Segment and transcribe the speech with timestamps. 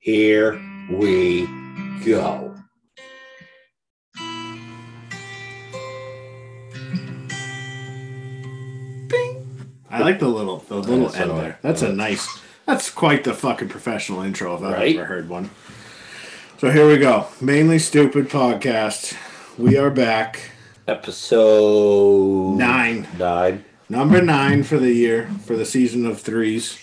[0.00, 0.58] Here
[0.90, 1.46] we
[2.04, 2.56] go.
[9.92, 11.58] I like the little the little That's end there.
[11.62, 12.40] That's a nice.
[12.66, 14.96] That's quite the fucking professional intro if I've Right?
[14.96, 15.50] ever heard one.
[16.58, 17.26] So here we go.
[17.40, 19.16] Mainly stupid podcast.
[19.58, 20.52] We are back.
[20.86, 23.08] Episode Nine.
[23.18, 23.64] Nine.
[23.88, 26.78] Number nine for the year for the season of threes.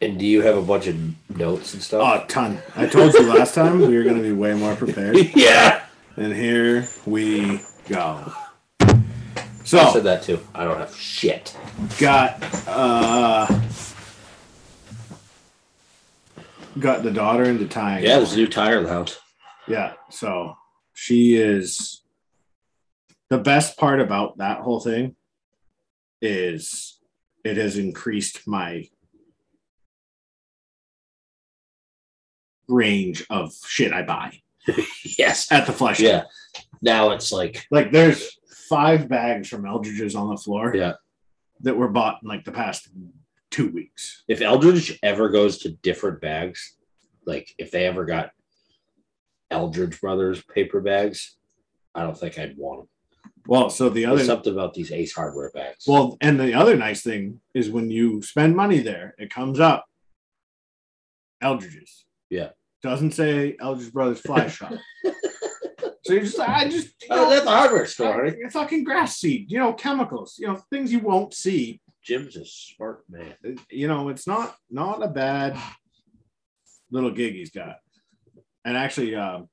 [0.00, 0.96] And do you have a bunch of
[1.36, 2.02] notes and stuff?
[2.02, 2.24] Oh, stuff?
[2.24, 2.62] a ton.
[2.76, 5.16] I told you last time we were going to be way more prepared.
[5.34, 5.84] yeah.
[6.16, 8.32] And here we go.
[9.64, 10.40] So I said that too.
[10.54, 11.56] I don't have shit.
[11.98, 13.46] got uh
[16.78, 18.04] got the daughter into tying.
[18.04, 19.18] Yeah, there's a new tire in the house.
[19.66, 19.92] Yeah.
[20.10, 20.56] So
[20.94, 22.02] she is
[23.28, 25.16] the best part about that whole thing
[26.22, 26.98] is
[27.44, 28.88] it has increased my
[32.68, 34.40] range of shit I buy
[35.18, 35.50] Yes.
[35.50, 36.00] at the flesh.
[36.00, 36.24] Yeah.
[36.82, 38.38] Now it's like Like there's
[38.68, 40.94] five bags from Eldredge's on the floor Yeah.
[41.60, 42.88] that were bought in like the past
[43.50, 44.24] two weeks.
[44.28, 46.76] if Eldredge ever goes to different bags,
[47.24, 48.30] like if they ever got
[49.50, 51.36] Eldredge Brothers paper bags,
[51.94, 52.88] I don't think I'd want them.
[53.46, 55.84] Well, so the There's other something about these Ace Hardware bags.
[55.86, 59.86] Well, and the other nice thing is when you spend money there, it comes up
[61.42, 62.04] Eldredge's.
[62.28, 62.50] Yeah.
[62.82, 64.72] Doesn't say Eldredge Brothers Fly Shop.
[66.04, 68.36] so you're just like, I just, you oh, know, that's the hardware store, honey.
[68.46, 71.80] I- fucking grass seed, you know, chemicals, you know, things you won't see.
[72.04, 73.34] Jim's a smart man.
[73.70, 75.58] You know, it's not not a bad
[76.90, 77.76] little gig he's got.
[78.64, 79.48] And actually, um,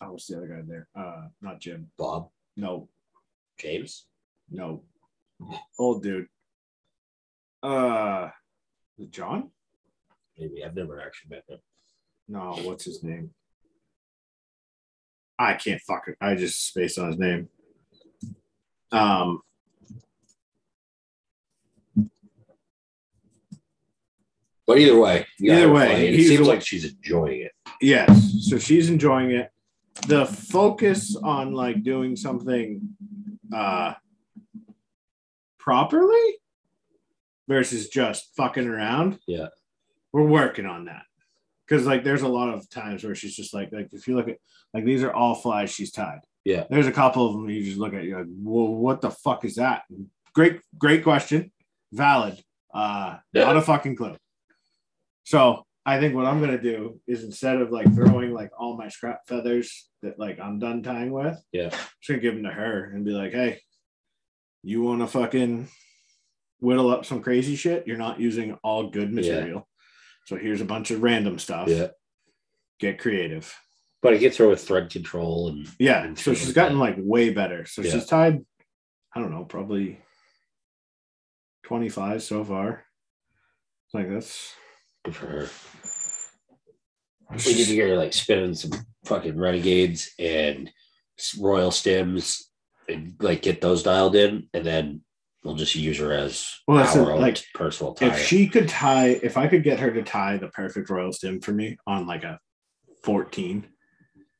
[0.00, 0.88] oh, what's the other guy there?
[0.96, 1.90] Uh, not Jim.
[1.98, 2.88] Bob, No,
[3.58, 4.06] James,
[4.50, 4.84] no,
[5.78, 6.26] old dude.
[7.62, 8.30] Uh,
[9.10, 9.50] John?
[10.38, 11.58] maybe I've never actually met him.
[12.28, 13.30] No, what's his name?
[15.38, 16.16] I can't fuck it.
[16.20, 17.48] I just spaced on his name.
[18.92, 19.40] Um,
[24.66, 27.52] But either way, Either way, it seems like she's enjoying it.
[27.80, 28.32] yes.
[28.48, 29.50] So she's enjoying it.
[30.06, 32.80] The focus on like doing something
[33.54, 33.94] uh
[35.58, 36.36] properly
[37.48, 39.18] versus just fucking around.
[39.26, 39.48] Yeah.
[40.12, 41.02] We're working on that.
[41.68, 44.28] Cause like there's a lot of times where she's just like like if you look
[44.28, 44.36] at
[44.74, 46.20] like these are all flies she's tied.
[46.44, 46.64] Yeah.
[46.68, 49.44] There's a couple of them you just look at you're like, well, what the fuck
[49.44, 49.82] is that?
[50.34, 51.52] Great, great question.
[51.92, 52.42] Valid.
[52.74, 53.44] Uh Yeah.
[53.44, 54.16] not a fucking clue.
[55.24, 58.88] So I think what I'm gonna do is instead of like throwing like all my
[58.88, 61.66] scrap feathers that like I'm done tying with, Yeah.
[61.66, 63.60] I'm just gonna give them to her and be like, hey,
[64.62, 65.68] you wanna fucking
[66.60, 67.86] whittle up some crazy shit?
[67.86, 69.68] You're not using all good material.
[70.26, 71.68] So here's a bunch of random stuff.
[71.68, 71.88] Yeah.
[72.78, 73.54] Get creative.
[74.02, 76.04] But it gets her with thread control and Yeah.
[76.04, 76.84] And So she's like gotten that.
[76.84, 77.66] like way better.
[77.66, 77.92] So Yeah.
[77.92, 78.44] she's tied,
[79.14, 79.98] I don't know, probably
[81.64, 82.84] 25 so far.
[83.94, 84.54] Like that's
[85.04, 85.48] good for her.
[87.30, 88.72] We need to get her like spinning some
[89.04, 90.70] fucking renegades and
[91.38, 92.50] royal stems
[92.88, 95.02] and like get those dialed in, and then
[95.42, 98.10] we'll just use her as Well, that's our own like, personal tire.
[98.10, 101.40] if she could tie, if I could get her to tie the perfect royal stem
[101.40, 102.38] for me on like a
[103.04, 103.66] 14,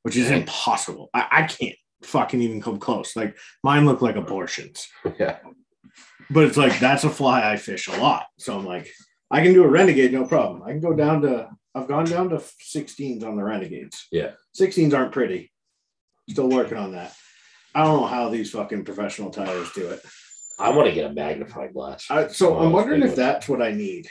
[0.03, 1.11] which is impossible.
[1.13, 3.17] I, I can't fucking even come close.
[3.17, 5.39] Like mine look like abortions, yeah,
[6.31, 8.27] but it's like that's a fly I fish a lot.
[8.39, 8.89] So I'm like,
[9.31, 10.63] I can do a renegade, no problem.
[10.63, 14.07] I can go down to, I've gone down to 16s on the renegades.
[14.13, 14.33] Yeah.
[14.61, 15.51] 16s aren't pretty.
[16.29, 17.15] Still working on that.
[17.75, 20.01] I don't know how these fucking professional tires do it.
[20.59, 22.07] I want to get a magnifying glass.
[22.11, 24.09] I, so I'm wondering if that's what I need.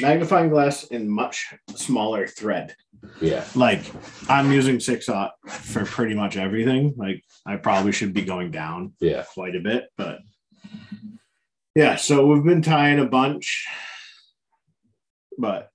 [0.00, 2.76] Magnifying glass in much smaller thread.
[3.20, 3.80] yeah, Like
[4.28, 6.94] I'm using six aught for pretty much everything.
[6.96, 10.18] Like I probably should be going down yeah, quite a bit, but
[11.74, 11.96] yeah.
[11.96, 13.66] So we've been tying a bunch,
[15.38, 15.70] but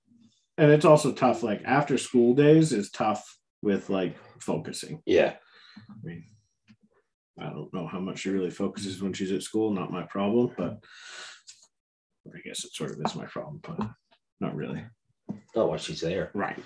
[0.56, 1.42] and it's also tough.
[1.42, 5.02] Like after school days is tough with like focusing.
[5.06, 5.34] yeah.
[5.90, 6.24] I mean,
[7.38, 9.72] I don't know how much she really focuses when she's at school.
[9.72, 10.78] Not my problem, but
[12.26, 13.78] I guess it sort of is my problem, but
[14.40, 14.84] not really.
[15.54, 16.30] Not while she's there.
[16.34, 16.58] Right.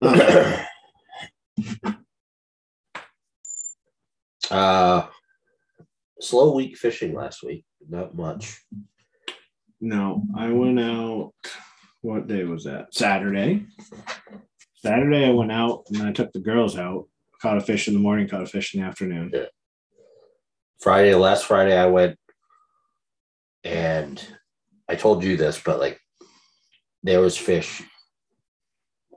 [4.50, 5.06] uh,
[6.20, 7.64] slow week fishing last week.
[7.88, 8.60] Not much.
[9.80, 11.32] No, I went out.
[12.02, 12.94] What day was that?
[12.94, 13.66] Saturday.
[14.76, 17.08] Saturday, I went out and I took the girls out.
[17.40, 19.32] Caught a fish in the morning, caught a fish in the afternoon.
[20.80, 22.18] Friday, last Friday, I went
[23.64, 24.24] and
[24.88, 26.00] I told you this, but like
[27.02, 27.82] there was fish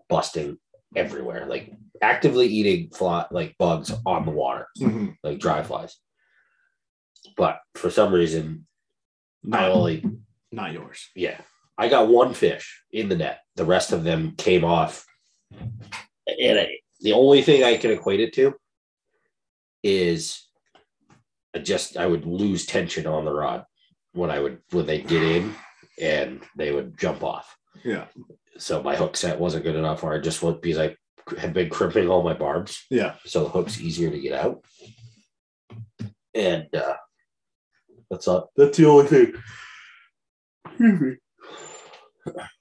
[0.10, 0.58] busting
[0.96, 1.72] everywhere, like
[2.02, 5.16] actively eating fly like bugs on the water, Mhm.
[5.24, 5.98] like dry flies.
[7.38, 8.68] But for some reason,
[9.46, 10.04] I Not, only
[10.52, 11.10] not yours.
[11.16, 11.42] yeah,
[11.78, 13.42] I got one fish in the net.
[13.56, 15.06] The rest of them came off.
[16.28, 18.54] And I, the only thing I can equate it to
[19.84, 20.48] is
[21.56, 23.66] I just I would lose tension on the rod
[24.14, 25.54] when I would when they get in
[26.00, 27.56] and they would jump off.
[27.84, 28.06] Yeah.
[28.58, 30.96] So my hook set wasn't good enough, or I just went because I
[31.38, 33.16] had been crimping all my barbs, Yeah.
[33.26, 34.64] so the hook's easier to get out.
[36.34, 36.96] And uh
[38.10, 38.52] that's all.
[38.58, 39.34] That's the only thing.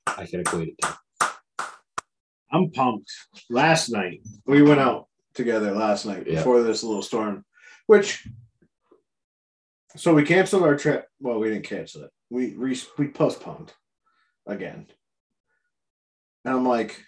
[0.07, 0.97] I can equate it to.
[2.53, 3.11] I'm pumped.
[3.49, 6.37] Last night we went out together last night Yeah.
[6.37, 7.45] before this little storm,
[7.87, 8.27] which
[9.97, 11.07] so we canceled our trip.
[11.21, 12.11] Well, we didn't cancel it.
[12.31, 13.73] We we, we postponed
[14.47, 14.87] again.
[16.45, 17.05] And I'm like,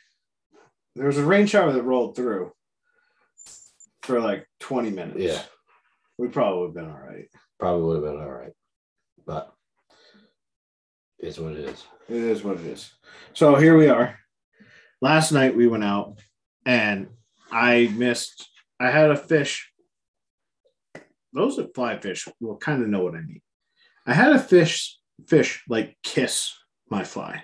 [0.94, 2.52] there was a rain shower that rolled through
[4.02, 5.20] for like 20 minutes.
[5.20, 5.42] Yeah.
[6.18, 7.28] We probably would have been all right.
[7.58, 8.52] Probably would have been all right,
[9.24, 9.52] but
[11.18, 11.84] it's what it is.
[12.08, 12.92] It is what it is.
[13.32, 14.18] So here we are.
[15.02, 16.20] Last night we went out
[16.64, 17.08] and
[17.50, 19.68] I missed, I had a fish.
[21.32, 23.42] Those that fly fish will kind of know what I mean.
[24.06, 24.96] I had a fish,
[25.26, 26.54] fish like kiss
[26.88, 27.42] my fly.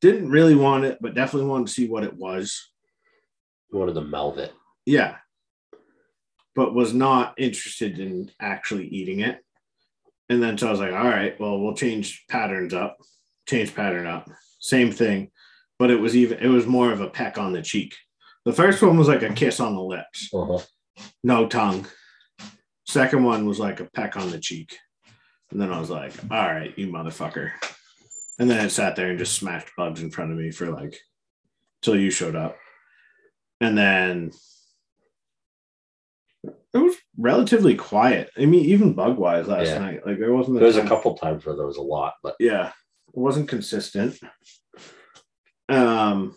[0.00, 2.70] Didn't really want it, but definitely wanted to see what it was.
[3.72, 4.50] Wanted to the Melvit.
[4.86, 5.16] Yeah.
[6.54, 9.40] But was not interested in actually eating it.
[10.28, 12.96] And then so I was like, all right, well, we'll change patterns up,
[13.48, 14.30] change pattern up.
[14.60, 15.32] Same thing.
[15.80, 17.96] But it was even it was more of a peck on the cheek.
[18.44, 20.58] The first one was like a kiss on the lips, Uh-huh.
[21.24, 21.86] no tongue.
[22.86, 24.76] Second one was like a peck on the cheek.
[25.50, 27.52] And then I was like, all right, you motherfucker.
[28.38, 30.98] And then it sat there and just smashed bugs in front of me for like
[31.80, 32.56] till you showed up.
[33.62, 34.32] And then
[36.44, 38.30] it was relatively quiet.
[38.36, 39.78] I mean, even bug wise last Yeah.
[39.78, 40.06] night.
[40.06, 42.68] Like there wasn't There was a couple times where there was a lot, but yeah
[42.68, 44.18] it wasn't consistent
[45.70, 46.36] um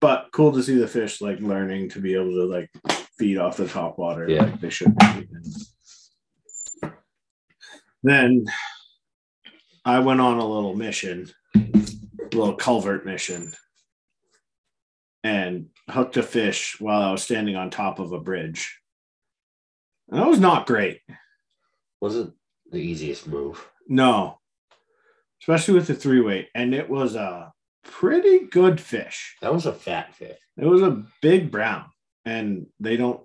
[0.00, 2.70] but cool to see the fish like learning to be able to like
[3.18, 4.44] feed off the top water Yeah.
[4.44, 5.04] like they should be.
[6.82, 6.92] And
[8.02, 8.44] then
[9.84, 13.52] i went on a little mission a little culvert mission
[15.24, 18.78] and hooked a fish while i was standing on top of a bridge.
[20.08, 21.00] And that was not great.
[22.00, 22.34] Wasn't
[22.72, 23.64] the easiest move.
[23.86, 24.38] no,
[25.42, 27.52] especially with the three weight, and it was a
[27.84, 29.36] pretty good fish.
[29.40, 30.38] That was a fat fish.
[30.56, 31.86] It was a big brown,
[32.24, 33.20] and they don't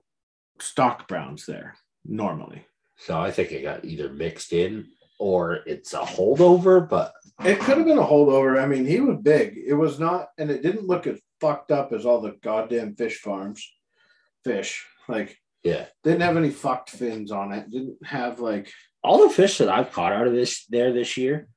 [0.59, 1.75] stock browns there
[2.05, 2.65] normally.
[2.97, 4.87] So I think it got either mixed in
[5.19, 7.13] or it's a holdover, but
[7.43, 8.61] It could have been a holdover.
[8.61, 9.57] I mean, he was big.
[9.57, 13.19] It was not, and it didn't look as fucked up as all the goddamn fish
[13.19, 13.69] farms
[14.43, 14.85] fish.
[15.07, 15.85] Like, yeah.
[16.03, 17.69] didn't have any fucked fins on it.
[17.69, 18.71] Didn't have like
[19.03, 21.49] All the fish that I've caught out of this there this year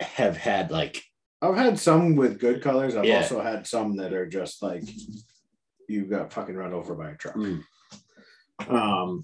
[0.00, 1.02] have had like
[1.42, 2.94] I've had some with good colors.
[2.96, 3.18] I've Yeah.
[3.18, 4.84] also had some that are just like
[5.88, 7.34] you got fucking run over by a truck.
[7.34, 7.62] Mm.
[8.68, 9.22] Um,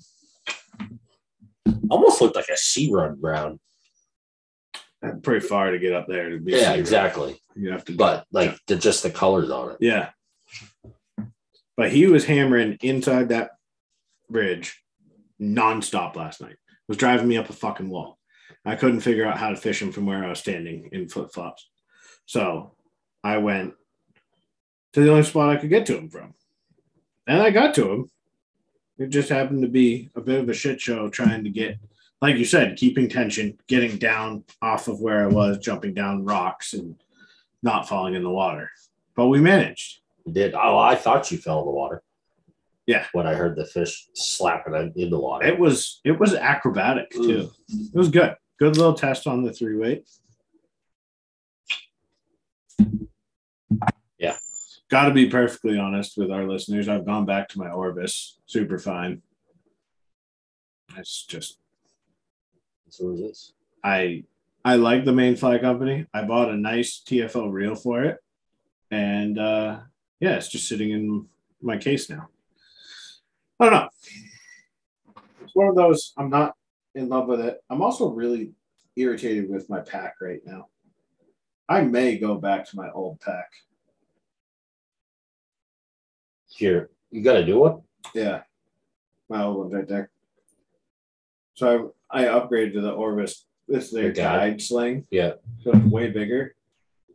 [1.88, 3.60] almost looked like a sea run brown.
[5.22, 6.52] pretty far to get up there to be.
[6.52, 7.40] Yeah, exactly.
[7.54, 9.76] You have to, But like the, just the colors on it.
[9.80, 10.10] yeah.
[11.76, 13.52] But he was hammering inside that
[14.28, 14.82] bridge
[15.40, 16.56] nonstop last night.
[16.88, 18.18] Was driving me up a fucking wall.
[18.64, 21.32] I couldn't figure out how to fish him from where I was standing in flip
[21.32, 21.70] flops.
[22.28, 22.72] So
[23.24, 23.72] I went
[24.92, 26.34] to the only spot I could get to him from.
[27.26, 28.10] And I got to him.
[28.98, 31.78] It just happened to be a bit of a shit show trying to get,
[32.20, 36.74] like you said, keeping tension, getting down off of where I was, jumping down rocks
[36.74, 36.96] and
[37.62, 38.70] not falling in the water.
[39.16, 40.00] But we managed.
[40.30, 42.02] Did oh I thought you fell in the water.
[42.86, 43.06] Yeah.
[43.12, 45.46] When I heard the fish slapping in- in the water.
[45.46, 47.50] It was it was acrobatic too.
[47.70, 48.36] It was good.
[48.58, 50.06] Good little test on the three weight.
[54.18, 54.36] Yeah.
[54.88, 56.88] Got to be perfectly honest with our listeners.
[56.88, 59.22] I've gone back to my Orvis super fine.
[60.96, 61.58] It's just
[62.88, 63.52] So is this.
[63.84, 64.24] I
[64.64, 66.06] I like the main fly company.
[66.12, 68.18] I bought a nice TFO reel for it,
[68.90, 69.80] and uh,
[70.20, 71.26] yeah, it's just sitting in
[71.62, 72.28] my case now.
[73.60, 73.88] I don't know.
[75.42, 76.12] It's one of those.
[76.16, 76.54] I'm not
[76.94, 77.62] in love with it.
[77.70, 78.52] I'm also really
[78.96, 80.66] irritated with my pack right now.
[81.68, 83.50] I may go back to my old pack.
[86.48, 87.82] Here, you got to do one?
[88.14, 88.42] Yeah,
[89.28, 90.10] my old one's right there.
[91.54, 93.44] So I, I upgraded to the Orvis.
[93.68, 94.52] This is their guide.
[94.52, 95.06] guide sling.
[95.10, 95.32] Yeah.
[95.62, 96.54] So it's way bigger.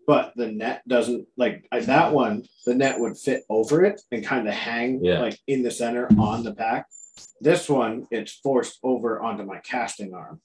[0.05, 2.43] but the net doesn't like I- that one.
[2.65, 5.19] The net would fit over it and kind of hang Yeah.
[5.19, 6.87] like in the center on the pack.
[7.41, 10.41] This one, it's forced over onto my casting arm,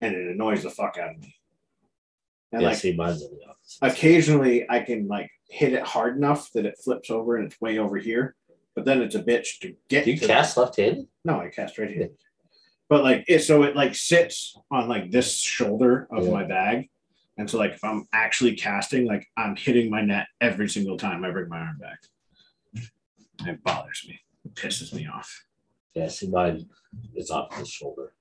[0.00, 1.34] and it annoys the fuck out of me.
[2.52, 6.50] And yeah, like see, mine's on the occasionally I can like hit it hard enough
[6.52, 8.34] that it flips over and it's way over here,
[8.74, 10.04] but then it's a bitch to get.
[10.04, 11.06] Do you to cast left-handed?
[11.24, 12.10] No, I cast right here.
[12.88, 16.30] But like it, so it like sits on like this shoulder of Yeah.
[16.32, 16.90] my bag,
[17.38, 21.24] and so like if I'm actually casting, like I'm hitting my net every single time
[21.24, 21.98] I bring my arm back.
[23.46, 24.20] It bothers me.
[24.44, 25.44] It pisses me off.
[25.94, 26.66] Yeah, see, mine
[27.14, 28.12] is off the shoulder.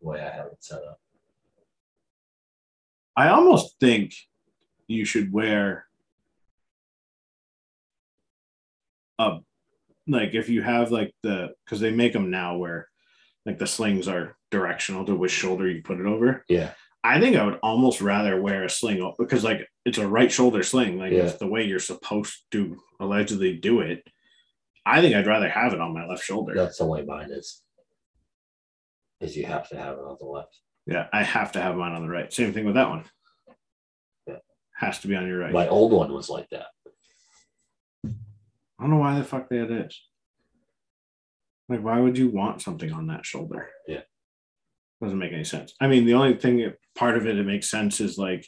[0.00, 1.00] The way I have it set up.
[3.16, 4.14] I almost think
[4.88, 5.86] you should wear
[9.18, 9.38] a
[10.08, 12.88] like if you have like the because they make them now where
[13.46, 16.44] like the slings are directional to which shoulder you put it over.
[16.48, 16.72] Yeah,
[17.04, 20.62] I think I would almost rather wear a sling because like it's a right shoulder
[20.62, 21.24] sling, like Yeah.
[21.24, 24.06] it's the way you're supposed to allegedly do it.
[24.84, 26.54] I think I'd rather have it on my left shoulder.
[26.54, 27.62] that's the way mine is.
[29.20, 30.58] Is you have to have it on the left.
[30.86, 32.32] Yeah, I have to have mine on the right.
[32.32, 33.04] Same thing with that one.
[34.26, 34.38] Yeah.
[34.76, 35.52] Has to be on your right.
[35.52, 36.66] My old one was like that.
[38.04, 38.10] I
[38.80, 40.00] don't know why the fuck they had this.
[41.68, 43.70] Like, why would you want something on that shoulder?
[43.86, 44.00] Yeah.
[45.00, 45.72] Doesn't make any sense.
[45.80, 48.44] I mean, the only thing that part of it that makes sense is like,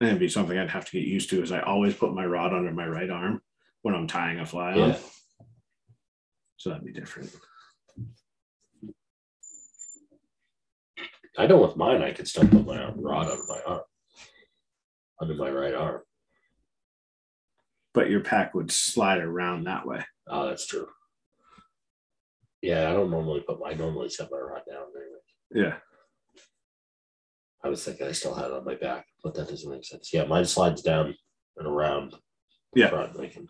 [0.00, 2.24] and it'd be something I'd have to get used to is I always put my
[2.24, 3.40] rod under my right arm
[3.82, 4.90] when I'm tying a fly on.
[4.90, 4.96] Yeah.
[6.56, 7.34] So that'd be different.
[11.36, 13.80] I know with mine, I could still put my rod under my arm,
[15.20, 16.02] under my right arm.
[17.92, 20.04] But your pack would slide around that way.
[20.28, 20.86] Oh, that's true.
[22.62, 25.66] Yeah, I don't normally put my I normally set my rod down anyway.
[25.68, 25.76] Yeah.
[27.62, 30.10] I was thinking I still had it on my back, but that doesn't make sense.
[30.12, 31.14] Yeah, mine slides down
[31.56, 32.14] and around.
[32.72, 32.88] the Yeah.
[32.90, 33.48] front, I can-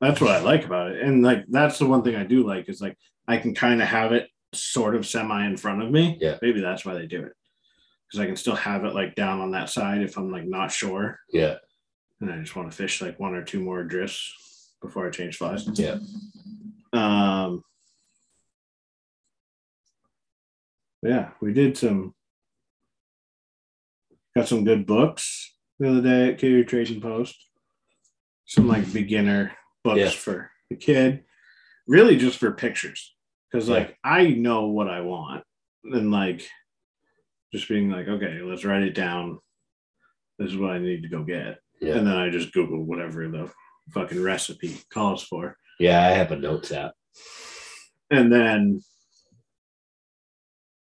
[0.00, 1.02] That's what I like about it.
[1.02, 2.96] And like that's the one thing I do like is like
[3.28, 6.18] I can kind of have it sort of semi in front of me.
[6.20, 6.38] Yeah.
[6.42, 7.32] Maybe that's why they do it.
[8.08, 10.70] Because I can still have it like down on that side if I'm like not
[10.70, 11.18] sure.
[11.32, 11.56] yeah,
[12.20, 15.36] And I just want to fish like one or two more drifts before I change
[15.38, 15.66] flies.
[15.78, 15.96] yeah.
[16.92, 17.62] Um
[21.02, 22.14] yeah, we did some
[24.36, 27.34] got some good books the other day at Kittery Trading Post.
[28.46, 29.52] Some like beginner
[29.84, 30.10] books Yeah.
[30.10, 31.24] for the kid,
[31.86, 33.14] really just for pictures.
[33.52, 33.74] Because Yeah.
[33.74, 35.44] like I know what I want.
[35.84, 36.42] And like
[37.52, 39.38] just being like, okay, let's write it down.
[40.38, 41.58] This is what I need to go get.
[41.80, 41.96] Yeah.
[41.96, 43.52] And then I just Google whatever the
[43.92, 45.56] fucking recipe calls for.
[45.78, 46.92] Yeah, I have a notes app.
[48.10, 48.80] and then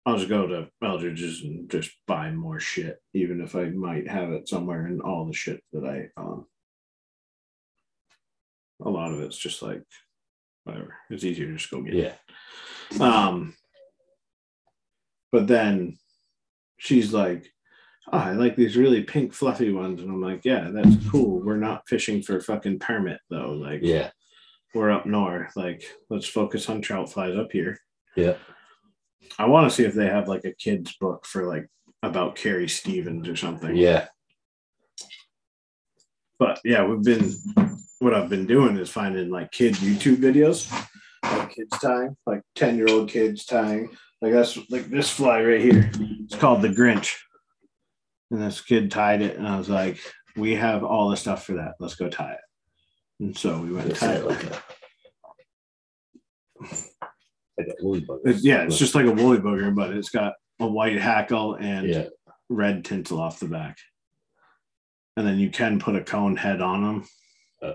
[0.05, 4.31] I'll just go to Eldredge's and just buy more shit, even if I might have
[4.31, 6.45] it somewhere in all the shit that I own.
[8.83, 9.83] A lot of it's just like
[10.63, 10.95] whatever.
[11.09, 12.15] It's easier to just go get it.
[12.91, 13.03] Yeah.
[13.27, 13.55] Um,
[15.31, 15.97] but then
[16.77, 17.45] she's like,
[18.11, 20.01] oh, I like these really pink fluffy ones.
[20.01, 21.41] And I'm like, yeah, that's cool.
[21.43, 23.51] We're not fishing for fucking permit though.
[23.51, 24.09] Like, Yeah.
[24.73, 25.55] we're up north.
[25.55, 27.79] Like, let's focus on trout flies up here.
[28.15, 28.35] Yeah.
[29.37, 31.67] I want to see if they have like a kid's book for like
[32.01, 33.75] about Carrie Stevens or something.
[33.75, 34.07] Yeah.
[36.39, 37.33] But yeah, we've been
[37.99, 40.71] what I've been doing is finding like kid YouTube videos
[41.23, 43.89] like kids tying, like 10 year old kids tying.
[44.21, 45.89] Like that's like this fly right here.
[46.23, 47.15] It's called the Grinch.
[48.31, 49.99] And this kid tied it, and I was like,
[50.35, 51.75] we have all the stuff for that.
[51.79, 52.39] Let's go tie it.
[53.19, 54.61] And so we went and tied like it.
[56.61, 56.65] a,
[57.57, 58.19] like a woolly bugger.
[58.25, 61.87] It's, yeah, it's just like a woolly booger, but it's got a white hackle and
[61.87, 62.05] yeah.
[62.49, 63.77] red tinsel off the back.
[65.17, 67.07] And then you can put a cone head on them.
[67.63, 67.73] Uh,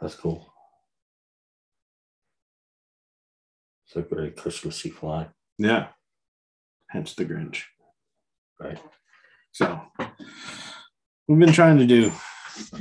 [0.00, 0.52] That's cool.
[3.86, 5.28] It's a very Christmassy fly.
[5.58, 5.88] Yeah.
[6.90, 7.62] Hence the Grinch.
[8.60, 8.78] Right.
[9.52, 9.80] So
[11.26, 12.12] we've been trying to do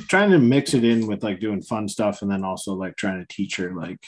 [0.07, 3.19] trying to mix it in with like doing fun stuff and then also like trying
[3.19, 3.99] to teach her like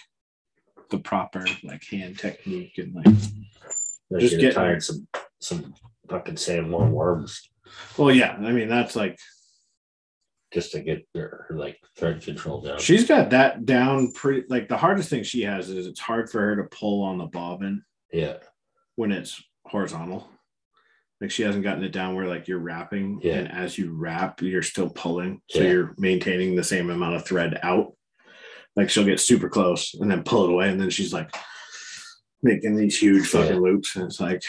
[0.90, 5.08] the proper like hand technique and like Just get- tired some
[5.40, 5.74] some
[6.10, 7.50] fucking San Juan worms
[7.98, 9.18] well yeah, I mean that's like
[10.52, 12.80] just to get her, her like thread control down.
[12.80, 16.40] she's got that down pretty like the hardest thing she has is it's hard for
[16.42, 18.38] her to pull on the bobbin yeah.
[18.96, 20.28] when it's horizontal.
[21.22, 23.34] Like she hasn't gotten it down where like you're wrapping, Yeah.
[23.40, 25.70] and as you wrap, you're still pulling, so Yeah.
[25.70, 27.94] you're maintaining the same amount of thread out.
[28.76, 31.30] Like she'll get super close and then pull it away, and then she's like
[32.42, 33.60] making these huge fucking Yeah.
[33.60, 34.42] loops, and it's like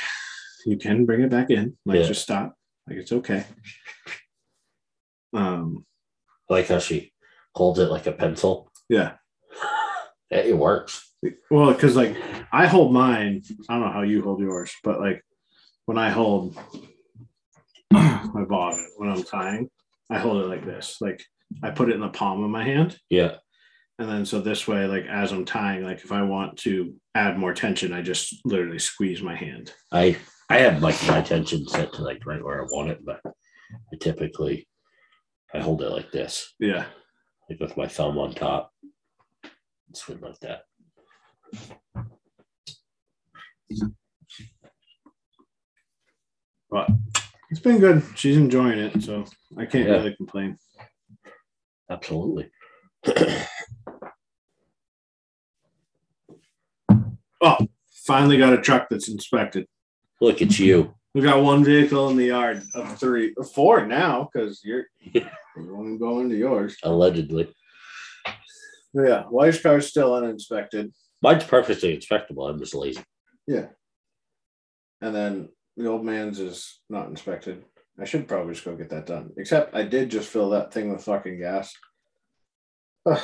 [0.65, 2.55] you can bring it back in, like just stop.
[2.89, 3.45] Like it's okay.
[5.33, 5.85] Um,
[6.51, 7.13] I like how she
[7.55, 8.71] holds it like a pencil.
[8.89, 9.13] yeah.
[10.31, 11.07] It, it works.
[11.51, 12.17] Well, because like
[12.53, 15.23] I hold mine, I don't know how you hold yours, but like
[15.87, 16.57] when I hold
[17.91, 19.69] my bottom when I'm tying,
[20.09, 20.97] I hold it like this.
[21.01, 21.23] Like
[21.63, 22.97] I put it in the palm of my hand.
[23.11, 23.37] Yeah.
[23.99, 27.39] And then so this way, like as I'm tying, like if I want to add
[27.39, 29.75] more tension, I just literally squeeze my hand.
[29.93, 30.17] I
[30.49, 33.97] I have like my tension set to like right where I want it, but I
[34.01, 34.67] typically
[35.53, 36.87] I hold it like this, Yeah.
[37.49, 38.73] like with my thumb on top.
[39.93, 40.67] Swing like that.
[46.71, 46.89] But
[47.51, 48.03] it's been good.
[48.15, 49.25] She's enjoying it, so
[49.57, 49.97] I can't Yeah.
[49.97, 50.57] really complain.
[51.91, 52.51] Absolutely.
[57.43, 57.57] Oh,
[57.91, 59.67] finally got a truck that's inspected.
[60.21, 60.95] Look at you.
[61.15, 64.87] We got one vehicle in the yard of three, four now, because you're
[65.57, 66.77] going to yours.
[66.85, 67.53] Allegedly.
[68.95, 70.93] But yeah, wife's car's still uninspected.
[71.23, 72.49] Mine's perfectly inspectable.
[72.49, 73.03] I'm just lazy.
[73.47, 73.67] Yeah.
[75.01, 77.65] And then the old man's is not inspected.
[77.99, 79.31] I should probably just go get that done.
[79.37, 81.73] Except I did just fill that thing with fucking gas.
[83.07, 83.21] Ugh.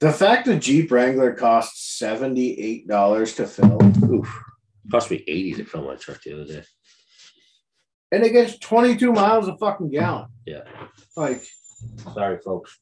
[0.00, 4.42] The fact the Jeep Wrangler costs $78 to fill Oof.
[4.90, 6.62] Cost me 80 to fill my truck the other day.
[8.12, 10.28] and it gets 22 miles a fucking gallon.
[10.46, 10.62] Yeah.
[11.16, 11.42] Like
[12.14, 12.78] Sorry, folks.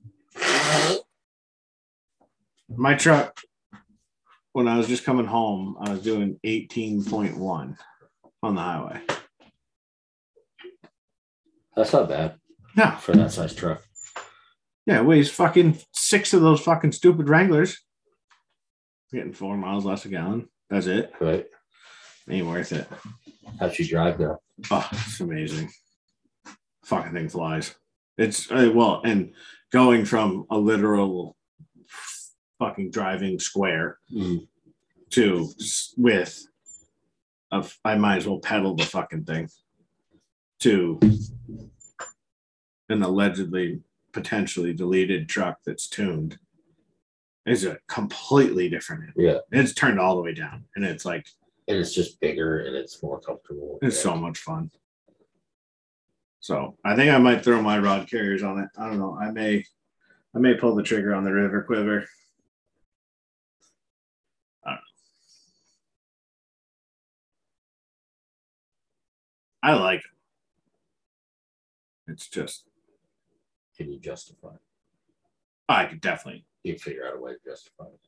[2.69, 3.41] my truck,
[4.53, 7.77] when I was just coming home, I was doing 18.1
[8.43, 9.01] on the highway.
[11.77, 12.37] That's not bad
[12.75, 13.83] No, for that size truck.
[14.87, 17.77] Yeah, it weighs fucking six of those fucking stupid Wranglers.
[19.13, 20.49] Getting four miles less a gallon.
[20.71, 21.13] That's it.
[21.21, 21.47] Right?
[22.29, 22.89] Ain't worth it.
[23.61, 24.39] How'd she drive now?
[24.71, 25.71] Oh, it's amazing.
[26.85, 27.75] Fucking thing flies.
[28.19, 29.33] It's uh, well, and
[29.73, 31.37] going from a literal
[32.59, 34.47] fucking driving square Mm.
[35.11, 35.49] to
[35.97, 36.47] with
[37.53, 39.49] a, I might as well pedal the fucking thing
[40.61, 40.99] to
[42.89, 46.39] an allegedly potentially deleted truck that's tuned
[47.45, 49.39] is a completely different Yeah.
[49.53, 51.27] it's turned all the way down and it's like
[51.69, 53.79] And it's just bigger and it's more comfortable.
[53.83, 54.71] it's so much fun
[56.41, 59.31] so i think i might throw my rod carriers on it i don't know i
[59.33, 59.65] may
[60.35, 62.05] i may pull the trigger on the river quiver
[64.65, 64.81] I don't know.
[69.63, 70.11] I like it.
[72.13, 72.65] It's just
[73.77, 74.61] Can you justify it?
[75.69, 76.45] I could definitely.
[76.63, 78.01] You figure out a way to justify it.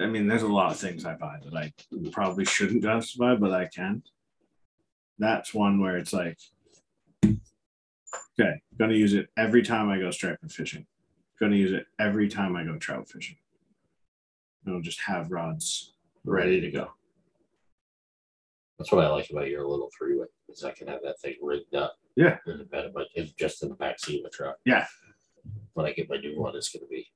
[0.00, 1.72] I mean, there's a lot of things I buy that I
[2.10, 4.02] probably shouldn't justify, but I can.
[5.18, 6.38] That's one where it's like,
[7.24, 10.86] okay, gonna use it every time I go striper fishing.
[11.38, 13.36] Gonna use it every time I go trout fishing.
[14.64, 15.92] And I'll just have rods
[16.24, 16.88] ready to go.
[18.78, 21.36] That's what I like about your little three way is I can have that thing
[21.40, 21.96] rigged up.
[22.16, 22.38] Yeah.
[22.46, 24.56] In the bed my it's just in the back seat of my truck.
[24.64, 24.86] Yeah.
[25.74, 27.06] When I get my new one, it's gonna be.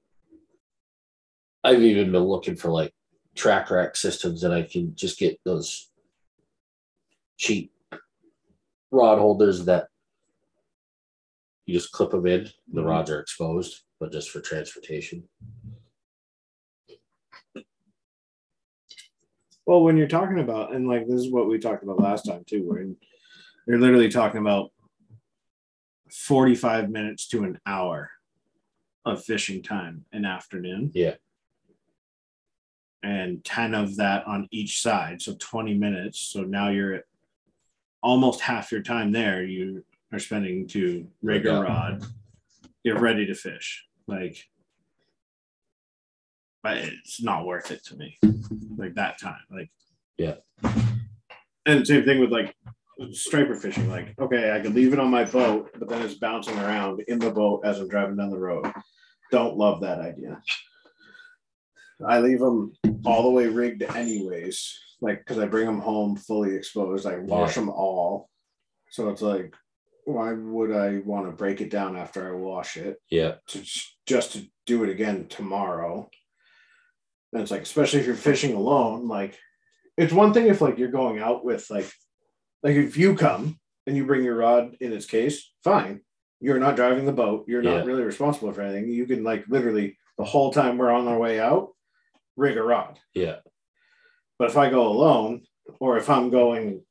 [1.67, 2.95] I've even been looking for like
[3.35, 5.91] track rack systems that I can just get those
[7.37, 7.73] cheap
[8.93, 9.89] rod holders that
[11.67, 12.49] you just clip them in.
[12.73, 12.87] The Mhm.
[12.87, 15.29] rods are exposed, but just for transportation.
[19.67, 22.45] Well, when you're talking about, and like this is what we talked about last time
[22.45, 22.87] too, where
[23.67, 24.73] you're literally talking about
[26.13, 28.13] 45 minutes to an hour
[29.05, 30.93] of fishing time an afternoon.
[30.95, 31.17] Yeah.
[33.07, 35.23] And 10 of that on each side.
[35.23, 36.19] So 20 minutes.
[36.19, 37.05] So now you're at
[38.03, 39.45] almost half your time there.
[39.45, 42.05] You are spending to rig a rod,
[42.85, 43.87] get ready to fish.
[44.09, 44.37] Like,
[46.65, 48.19] but it's not worth it to me
[48.77, 49.39] like that time.
[49.53, 49.71] Like,
[50.19, 50.37] Yeah.
[51.65, 52.57] And same thing with like
[53.13, 53.89] striper fishing.
[53.89, 57.21] Like, okay, I could leave it on my boat, but then it's bouncing around in
[57.21, 58.67] the boat as I'm driving down the road.
[59.31, 60.43] Don't love that idea.
[62.05, 62.73] I leave them
[63.05, 64.79] all the way rigged, anyways.
[65.01, 67.07] Like, because I bring them home fully exposed.
[67.07, 68.29] I wash them all.
[68.91, 69.55] So it's like,
[70.05, 72.97] why would I want to break it down after I wash it?
[73.11, 73.35] Yeah.
[73.49, 73.63] to
[74.07, 76.09] just to do it again tomorrow.
[77.33, 79.39] And it's like, especially if you're fishing alone, like
[79.99, 81.91] it's one thing if like you're going out with like
[82.63, 86.01] like if you come and you bring your rod in its case, fine.
[86.41, 87.47] You're not driving the boat.
[87.49, 87.85] You're not Yeah.
[87.85, 88.89] really responsible for anything.
[88.89, 91.71] You can like literally the whole time we're on our way out,
[92.37, 92.99] rig a rod.
[93.15, 93.37] Yeah.
[94.39, 95.43] But if I go alone,
[95.81, 96.83] or if I'm going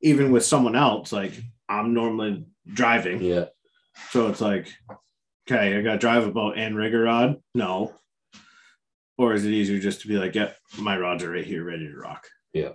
[0.00, 1.32] even with someone else, like
[1.68, 3.22] I'm normally driving.
[3.22, 3.46] Yeah.
[4.10, 4.68] So it's like,
[5.48, 7.36] okay, I got to drive a boat and rig a rod.
[7.54, 7.94] No.
[9.18, 11.86] Or is it easier just to be like, yep, my rods are right here, ready
[11.88, 12.26] to rock?
[12.52, 12.70] Yeah.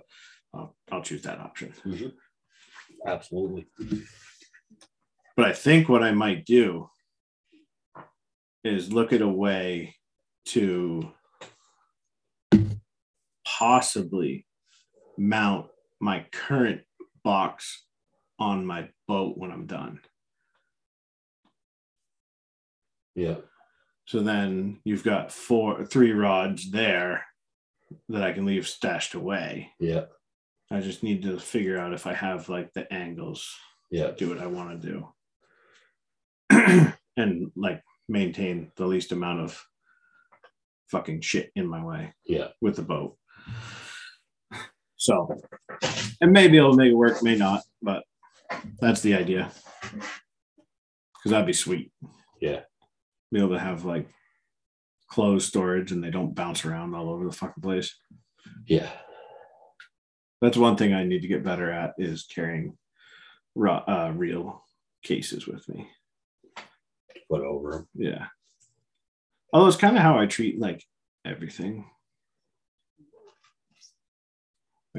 [0.54, 1.72] I'll, I'll choose that option.
[1.84, 2.08] Mm-hmm.
[3.06, 3.66] Absolutely.
[5.36, 6.88] But I think what I might do
[8.64, 9.94] is look at a way
[10.46, 11.12] to
[13.58, 14.46] possibly
[15.16, 15.66] mount
[16.00, 16.82] my current
[17.24, 17.84] box
[18.38, 20.00] on my boat when I'm done.
[23.16, 23.36] Yeah.
[24.06, 27.24] So then you've got four, three rods there
[28.08, 29.72] that I can leave stashed away.
[29.80, 30.04] Yeah.
[30.70, 33.52] I just need to figure out if I have like the angles,
[33.90, 34.12] Yeah.
[34.16, 35.08] do what I want to do,
[37.16, 39.60] and like maintain the least amount of
[40.90, 42.48] fucking shit in my way Yeah.
[42.60, 43.17] with the boat.
[44.96, 45.40] So,
[46.20, 48.02] and maybe it'll make it work, may not, but
[48.80, 49.50] that's the idea.
[49.82, 51.92] Because that'd be sweet.
[52.40, 52.60] Yeah.
[53.32, 54.08] Be able to have like
[55.08, 57.94] closed storage and they don't bounce around all over the fucking place.
[58.66, 58.90] Yeah.
[60.40, 62.76] That's one thing I need to get better at is carrying
[63.54, 64.64] raw, uh, real
[65.02, 65.88] cases with me.
[67.30, 67.88] Put over them.
[67.94, 68.26] Yeah.
[69.52, 70.84] Although it's kind of how I treat like
[71.24, 71.90] everything.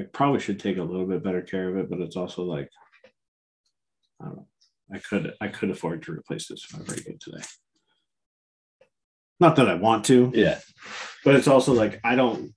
[0.00, 2.70] Like probably should take a little bit better care of it, but it's also like
[4.18, 4.46] I don't know.
[4.94, 7.42] I could I could afford to replace this if I break it today.
[9.40, 10.58] Not that I want to, Yeah.
[11.22, 12.54] but it's also like I don't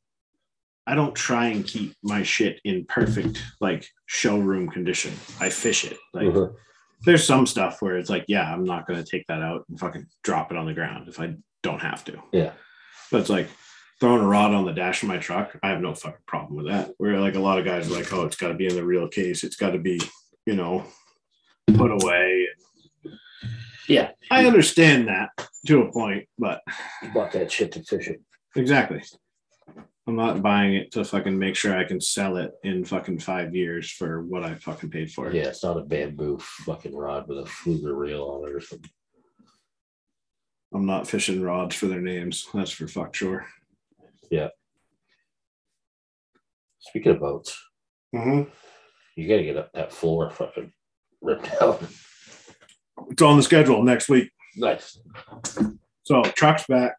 [0.88, 5.12] I don't try and keep my shit in perfect like showroom condition.
[5.42, 5.98] I fish it.
[6.14, 6.56] Like Mhm.
[7.02, 10.08] there's some stuff where it's like, yeah, I'm not gonna take that out and fucking
[10.24, 12.24] drop it on the ground if I don't have to.
[12.32, 12.54] Yeah.
[13.12, 13.50] But it's like
[14.04, 15.58] throwing a rod on the dash of my truck.
[15.63, 16.92] I have no fucking problem with that.
[16.98, 18.84] Where like a lot of guys are like, oh, it's got to be in the
[18.84, 19.46] real case.
[19.46, 19.98] It's got to be,
[20.46, 20.84] you know,
[21.78, 22.50] put away.
[23.88, 24.10] Yeah.
[24.30, 25.30] I understand that
[25.68, 26.60] to a point, but
[27.02, 28.22] You bought that shit to fish it.
[28.58, 29.02] exactly.
[30.06, 33.56] I'm not buying it to fucking make sure I can sell it in fucking five
[33.56, 35.36] years for what I fucking paid for it.
[35.36, 38.92] Yeah, it's not a bamboo fucking rod with a Pflueger reel on it or something.
[40.74, 42.46] I'm not fishing rods for their names.
[42.54, 43.46] That's for fuck sure.
[46.80, 47.58] Speaking of boats,
[48.15, 48.50] Mm-hmm.
[49.15, 50.72] you gotta get up that floor fucking
[51.22, 51.82] ripped out.
[53.10, 54.30] It's on the schedule next week.
[54.56, 55.00] Nice.
[56.04, 56.93] So truck's back.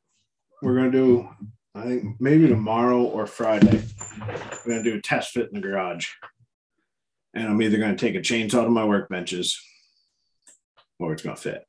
[0.60, 1.28] We're gonna do,
[1.76, 3.80] I think maybe tomorrow or Friday.
[4.66, 6.08] We're gonna do a test fit in the garage.
[7.34, 9.54] And I'm either gonna take a chainsaw to my workbenches
[10.98, 11.62] or it's gonna fit.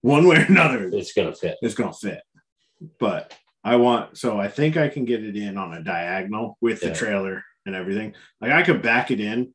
[0.00, 1.56] One way or another, It's gonna fit.
[1.62, 2.22] it's gonna fit.
[2.98, 3.32] But
[3.64, 6.94] I want so I think I can get it in on a diagonal with the
[6.94, 8.14] trailer and everything.
[8.40, 9.54] Like I could back it in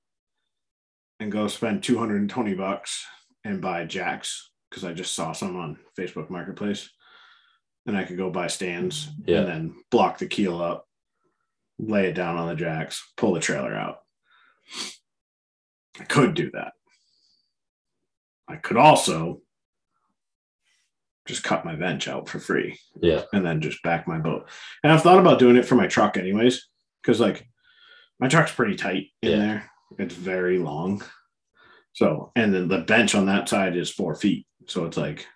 [1.19, 3.05] and go spend 220 bucks
[3.43, 6.89] and buy jacks because I just saw some on Facebook Marketplace.
[7.85, 9.39] And I could go buy stands Yeah.
[9.39, 10.85] and then block the keel up,
[11.79, 13.99] lay it down on the jacks, pull the trailer out.
[15.99, 16.73] I could do that.
[18.47, 19.41] I could also
[21.29, 23.21] just cut my bench out for free Yeah.
[23.31, 24.49] and then just back my boat.
[24.83, 26.67] And I've thought about doing it for my truck anyways,
[27.01, 27.47] because like
[28.19, 29.37] my truck's pretty tight in Yeah.
[29.37, 29.71] there.
[29.99, 31.03] It's very long.
[31.93, 34.45] So, and then the bench on that side is four feet.
[34.67, 35.27] So it's like,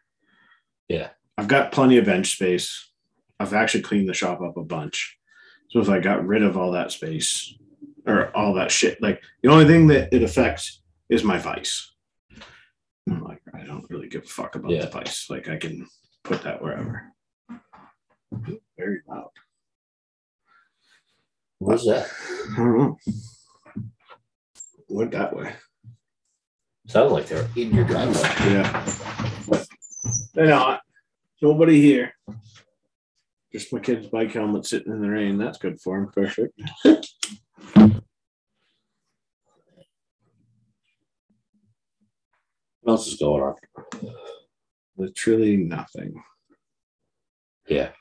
[0.89, 1.09] Yeah.
[1.37, 2.89] I've got plenty of bench space.
[3.39, 5.17] I've actually cleaned the shop up a bunch.
[5.69, 7.53] So if I got rid of all that space
[8.07, 11.91] or all that shit, like the only thing that it affects is my vice.
[13.09, 14.85] I'm like, I don't really give a fuck about Yeah.
[14.85, 15.29] the vice.
[15.29, 15.87] Like I can
[16.23, 17.11] put that wherever.
[18.77, 19.29] Very loud.
[21.59, 22.09] What's that?
[22.53, 22.97] I don't know.
[24.89, 25.53] Went that way.
[26.87, 28.21] Sounds like they're in your driveway.
[28.51, 28.85] Yeah.
[30.33, 30.81] They're not.
[31.41, 32.13] Nobody here.
[33.51, 35.37] Just my kid's bike helmet sitting in the rain.
[35.37, 36.07] That's good for him.
[36.09, 36.59] Perfect.
[42.83, 43.55] What else is going on?
[44.97, 46.21] Literally nothing.
[47.67, 47.91] Yeah.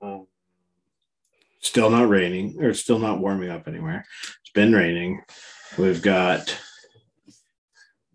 [0.00, 0.26] Um,
[1.60, 4.06] still not raining or still not warming up anywhere.
[4.40, 5.20] It's been raining.
[5.76, 6.58] We've got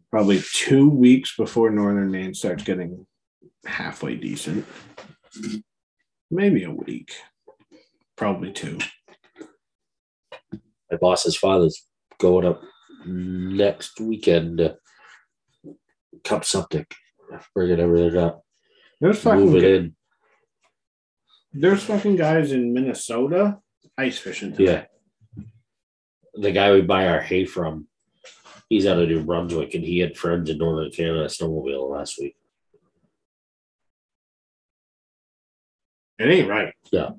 [0.09, 3.05] probably two weeks before northern Maine starts getting
[3.63, 4.65] halfway decent.
[6.31, 7.13] Maybe a week.
[8.15, 8.79] Probably two.
[10.91, 11.85] My boss's father's
[12.17, 12.61] going up
[13.05, 14.75] next weekend
[16.23, 16.93] cup septic.
[17.53, 18.43] Bringing everything up.
[18.99, 19.91] There's fucking Move it
[21.53, 23.57] there's fucking guys in Minnesota
[23.97, 24.85] ice fishing today.
[25.35, 25.43] Yeah.
[26.35, 27.87] the guy we buy our hay from,
[28.69, 32.35] he's out of New Brunswick, and he had friends in Northern Canada snowmobile last week.
[36.19, 36.73] It ain't right.
[36.91, 37.11] Yeah.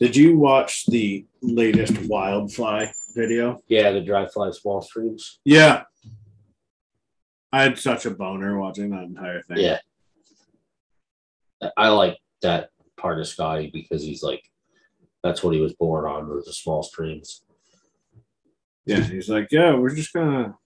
[0.00, 3.62] Did you watch the latest Wildfly video?
[3.68, 5.40] Yeah, the dry Flies small streams.
[5.44, 5.82] Yeah.
[7.52, 9.58] I had such a boner watching that entire thing.
[9.58, 9.78] Yeah.
[11.76, 14.42] I like that part of Scotty because he's like,
[15.22, 17.44] that's what he was born on was the small streams.
[18.86, 19.00] Yeah.
[19.00, 20.56] He's like, yeah, we're just gonna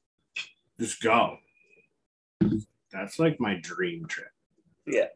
[0.80, 1.36] just go.
[2.92, 4.28] That's like my dream trip.
[4.86, 5.06] Yeah.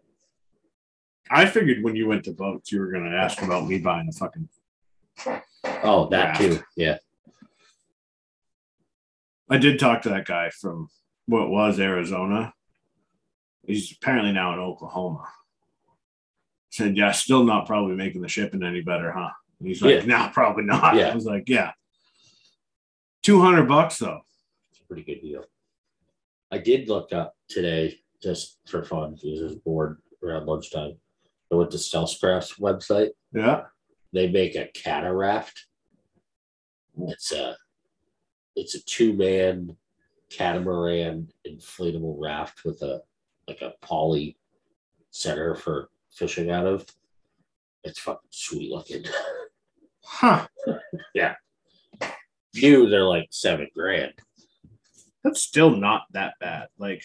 [1.31, 4.13] I figured when you went to boats, you were gonna ask about me buying a
[4.13, 4.49] fucking
[5.85, 6.41] Oh, that Raft.
[6.41, 6.59] too.
[6.77, 6.99] Yeah.
[9.51, 10.89] I did talk to that guy from
[11.27, 12.53] what was Arizona.
[13.67, 15.25] He's apparently now in Oklahoma.
[16.71, 19.31] Said, yeah, still not probably making the shipping any better, huh?
[19.59, 20.27] And he's like, Yeah.
[20.27, 20.95] no, probably not.
[20.95, 21.09] Yeah.
[21.11, 21.73] I was like, yeah.
[23.23, 24.21] 200 bucks though.
[24.71, 25.45] It's a pretty good deal.
[26.53, 30.93] I did look up today just for fun because I was bored around lunchtime.
[31.53, 33.11] I went to Stealthcraft's website.
[33.33, 33.63] Yeah.
[34.13, 35.67] They make a cataract.
[37.09, 37.57] It's a
[38.57, 39.77] it's a two man
[40.31, 43.03] catamaran inflatable raft with a
[43.49, 44.37] like a poly
[45.11, 46.87] center for fishing out of.
[47.83, 49.05] It's fucking sweet looking.
[50.05, 50.47] Huh.
[51.15, 51.35] Yeah.
[52.55, 54.13] New, they're like seven grand.
[55.25, 56.69] That's still not that bad.
[56.79, 57.03] Like,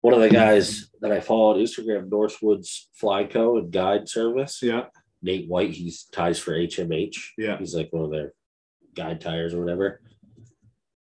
[0.00, 3.56] one of the guys that I follow on Instagram, Northwoods Fly Co.
[3.56, 4.84] and Guide Service, yeah.
[5.24, 7.16] Nate White, he's ties for HMH.
[7.38, 7.56] Yeah.
[7.58, 8.34] He's like one of their
[8.94, 10.00] guide tires or whatever.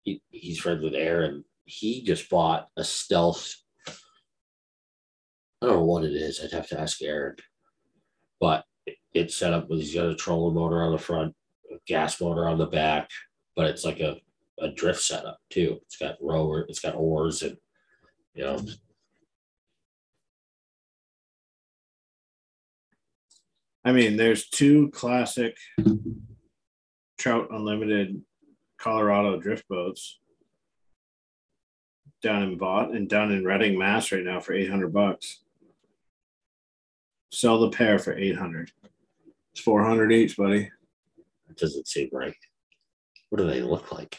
[0.04, 1.43] He, he's friends with Aaron.
[1.65, 3.54] He just bought a stealth.
[5.62, 6.39] I don't know what it is.
[6.41, 7.36] I'd have to ask Aaron.
[8.39, 11.34] But it- it's set up with he's got a trolling motor on the front,
[11.71, 13.10] a gas motor on the back,
[13.56, 14.17] but it's like a,
[14.60, 15.80] a drift setup too.
[15.84, 17.58] It's got rower, it's got oars and
[18.34, 18.60] you know,
[23.86, 25.56] I mean, there's two classic
[27.19, 28.21] Trout Unlimited
[28.80, 30.19] Colorado drift boats
[32.24, 35.43] down in Bot and down in Reading, Mass right now for 800 bucks.
[37.32, 38.71] Sell the pair for 800.
[39.54, 40.69] It's 400 each, buddy.
[41.50, 42.34] it doesn't seem right.
[43.30, 44.17] What do they look like?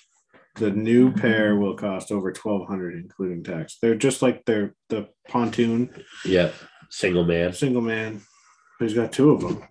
[0.56, 3.78] The new pair will cost over 1200 including tax.
[3.82, 5.90] They're just like they're the pontoon
[6.24, 6.50] Yeah,
[6.90, 7.52] single man.
[7.52, 8.22] single man.
[8.78, 9.62] He's got two of them.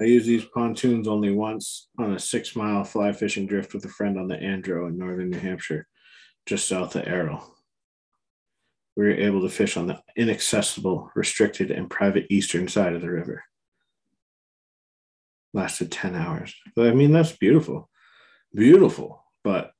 [0.00, 3.88] I use these pontoons only once on a six mile fly fishing drift with a
[3.88, 5.88] friend on the Andro in northern New Hampshire,
[6.46, 7.42] just south of Errol.
[8.96, 13.10] We were able to fish on the inaccessible, restricted, and private eastern side of the
[13.10, 13.44] river.
[15.52, 16.54] Lasted 10 hours.
[16.76, 17.90] But, I mean, that's beautiful.
[18.54, 19.24] Beautiful.
[19.42, 19.72] But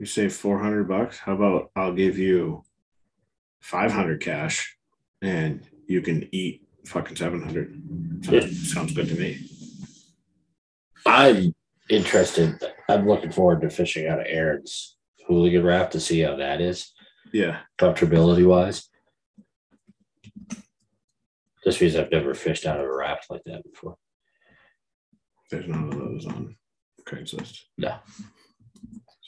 [0.00, 1.18] you save 400 bucks.
[1.18, 2.64] How about I'll give you
[3.60, 4.76] 500 cash
[5.20, 7.82] and you can eat fucking 700.
[8.22, 8.40] Yeah.
[8.40, 9.46] Sounds, sounds good to me.
[11.04, 11.54] I'm
[11.90, 12.58] interested.
[12.88, 14.96] I'm looking forward to fishing out of Aaron's
[15.28, 16.92] hooligan raft to see how that is,
[17.32, 17.60] Yeah.
[17.78, 18.88] comfortability wise.
[21.62, 23.96] Just because I've never fished out of a raft like that before.
[25.50, 26.56] There's none of those on
[27.06, 27.58] Craigslist.
[27.76, 27.98] No,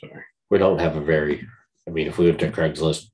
[0.01, 0.25] Sorry.
[0.53, 1.49] We don't have a very.
[1.88, 3.07] I mean, if we went to Craigslist,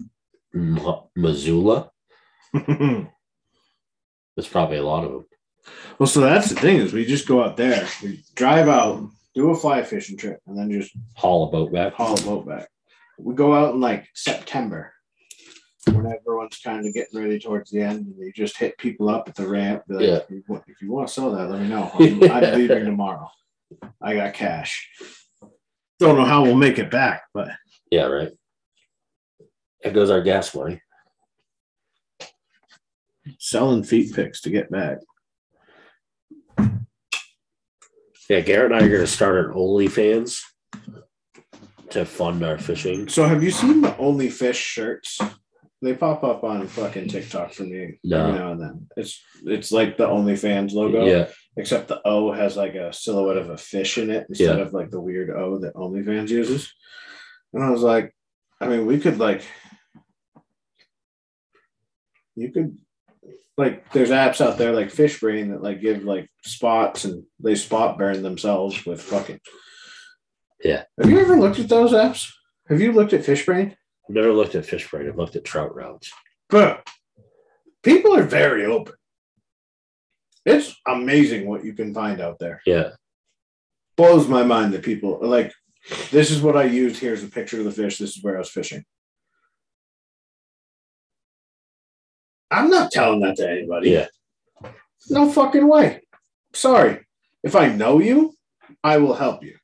[0.55, 0.81] M-
[1.17, 1.91] Missoula,
[2.53, 3.07] there's
[4.51, 5.27] probably a lot of them.
[5.99, 9.51] Well, so that's the thing is we just go out there, we drive out, do
[9.51, 11.93] a fly fishing trip, and then just Haul a boat back.
[11.95, 12.69] haul a boat back.
[13.19, 14.93] We go out in like September
[15.87, 19.29] when everyone's kind of getting ready towards the end, and you just hit people up
[19.29, 19.85] at the ramp.
[19.89, 20.17] Like, Yeah.
[20.17, 21.91] if, you want, if you want to sell that, let me know.
[21.95, 23.31] I'm, I'm leaving tomorrow.
[24.03, 24.89] I got cash.
[25.99, 27.49] Don't know how we'll make it back, but
[27.91, 28.31] Yeah, right.
[29.83, 30.81] There goes our gas money.
[33.39, 34.99] selling feet picks to get back.
[38.29, 40.41] Yeah, Garrett and I are going to start an OnlyFans
[41.91, 43.09] to fund our fishing.
[43.09, 45.19] So, have you seen the Only Fish shirts?
[45.81, 48.27] They pop up on fucking TikTok for me No.
[48.27, 48.87] every now and then.
[48.97, 51.07] It's it's like the OnlyFans logo.
[51.07, 51.29] Yeah,
[51.59, 54.65] except the O has like a silhouette of a fish in it instead Yeah.
[54.65, 56.73] of like the weird O that OnlyFans uses.
[57.53, 58.15] And I was like,
[58.61, 59.45] I mean, we could like,
[62.37, 62.79] you could
[63.57, 67.99] like, there's apps out there like Fishbrain that like give like spots and they spot
[67.99, 69.41] burn themselves with fucking
[70.63, 70.85] Yeah.
[71.01, 72.31] Have you ever looked at those apps?
[72.69, 73.73] Have you looked at Fishbrain?
[74.09, 75.09] I've never looked at Fishbrain.
[75.09, 76.11] I've looked at trout rounds.
[76.49, 76.87] But
[77.83, 78.95] people are very open.
[80.49, 82.61] It's amazing what you can find out there.
[82.65, 82.91] Yeah.
[83.97, 85.53] Blows my mind that people like
[86.11, 87.01] this is what I used.
[87.01, 87.99] Here's a picture of the fish.
[87.99, 88.85] This is where I was fishing.
[92.51, 93.91] I'm not telling that to anybody.
[93.91, 94.07] Yeah.
[95.11, 96.03] No fucking way.
[96.55, 97.05] Sorry.
[97.43, 98.35] If I know you,
[98.83, 99.57] I will help you.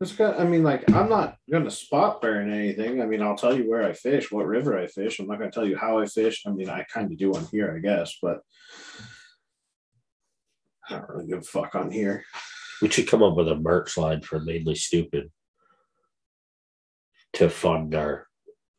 [0.00, 3.02] It's got, I mean, like, I'm not going to spot burn anything.
[3.02, 5.18] I mean, I'll tell you where I fish, what river I fish.
[5.18, 6.44] I'm not going to tell you how I fish.
[6.46, 8.40] I mean, I kind of do on here, I guess, but
[10.90, 12.24] I don't really give a fuck on here.
[12.82, 15.30] We should come up with a merch line for mainly stupid
[17.34, 18.26] to fund our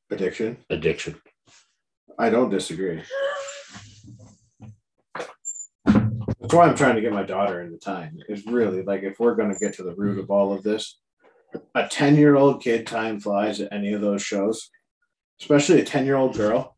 [0.10, 0.58] Addiction.
[0.70, 1.22] addiction.
[2.20, 3.02] I don't disagree.
[5.86, 8.18] That's why I'm trying to get my daughter into time.
[8.28, 11.00] Is really like if we're going to get to the root of all of this,
[11.76, 14.70] a 10 year old kid time flies at any of those shows,
[15.40, 16.76] especially a 10 year old girl,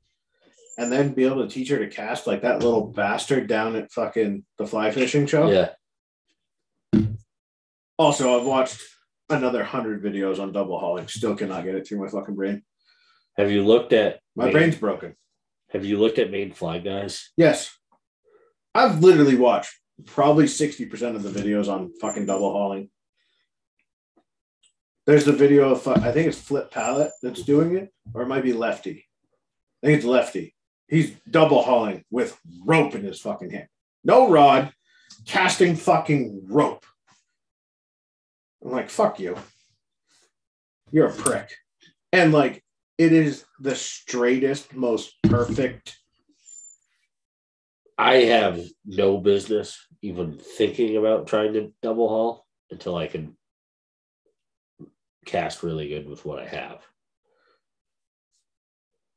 [0.77, 3.91] and then be able to teach her to cast like that little bastard down at
[3.91, 5.49] fucking the fly fishing show.
[5.51, 5.69] Yeah.
[7.97, 8.81] Also, I've watched
[9.29, 11.07] another hundred videos on double hauling.
[11.07, 12.63] Still cannot get it through my fucking brain.
[13.37, 15.15] Have you looked at My Maine- brain's broken.
[15.71, 17.31] Have you looked at Maine Fly Guys?
[17.37, 17.75] Yes.
[18.75, 19.71] I've literally watched
[20.05, 22.89] probably 60% of the videos on fucking double hauling.
[25.05, 28.43] There's the video of, I think it's Flip Pallot that's doing it, or it might
[28.43, 29.05] be Lefty.
[29.83, 30.55] I think it's Lefty.
[30.87, 33.67] He's double hauling with rope in his fucking hand.
[34.03, 34.71] No rod,
[35.25, 36.85] casting fucking rope.
[38.63, 39.37] I'm like, fuck you.
[40.91, 41.55] You're a prick.
[42.11, 42.63] And like,
[42.97, 45.97] it is the straightest, most perfect
[47.97, 53.37] I have no business even thinking about trying to double haul until I can
[55.25, 56.81] cast really good with what I have.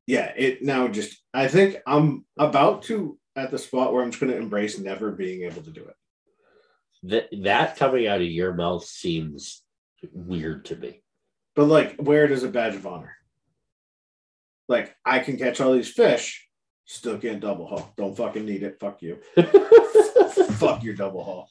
[0.07, 4.21] Yeah, it now just I think I'm about to at the spot where I'm just
[4.21, 5.97] going to embrace never being able to do it.
[7.03, 9.62] That that coming out of your mouth seems
[10.12, 11.03] weird to me.
[11.55, 13.14] But like, where it is a badge of honor.
[14.69, 16.49] Like, I can catch all these fish,
[16.87, 17.92] still can't double haul.
[17.97, 18.79] Don't fucking need it.
[18.81, 19.19] Fuck you.
[20.53, 21.49] Fuck your double haul.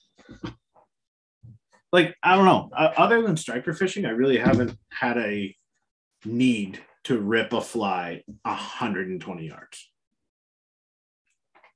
[1.92, 2.70] Like, I don't know.
[2.76, 5.56] Uh, other than striper fishing, I really haven't had a
[6.26, 9.92] need to rip a fly 120 yards.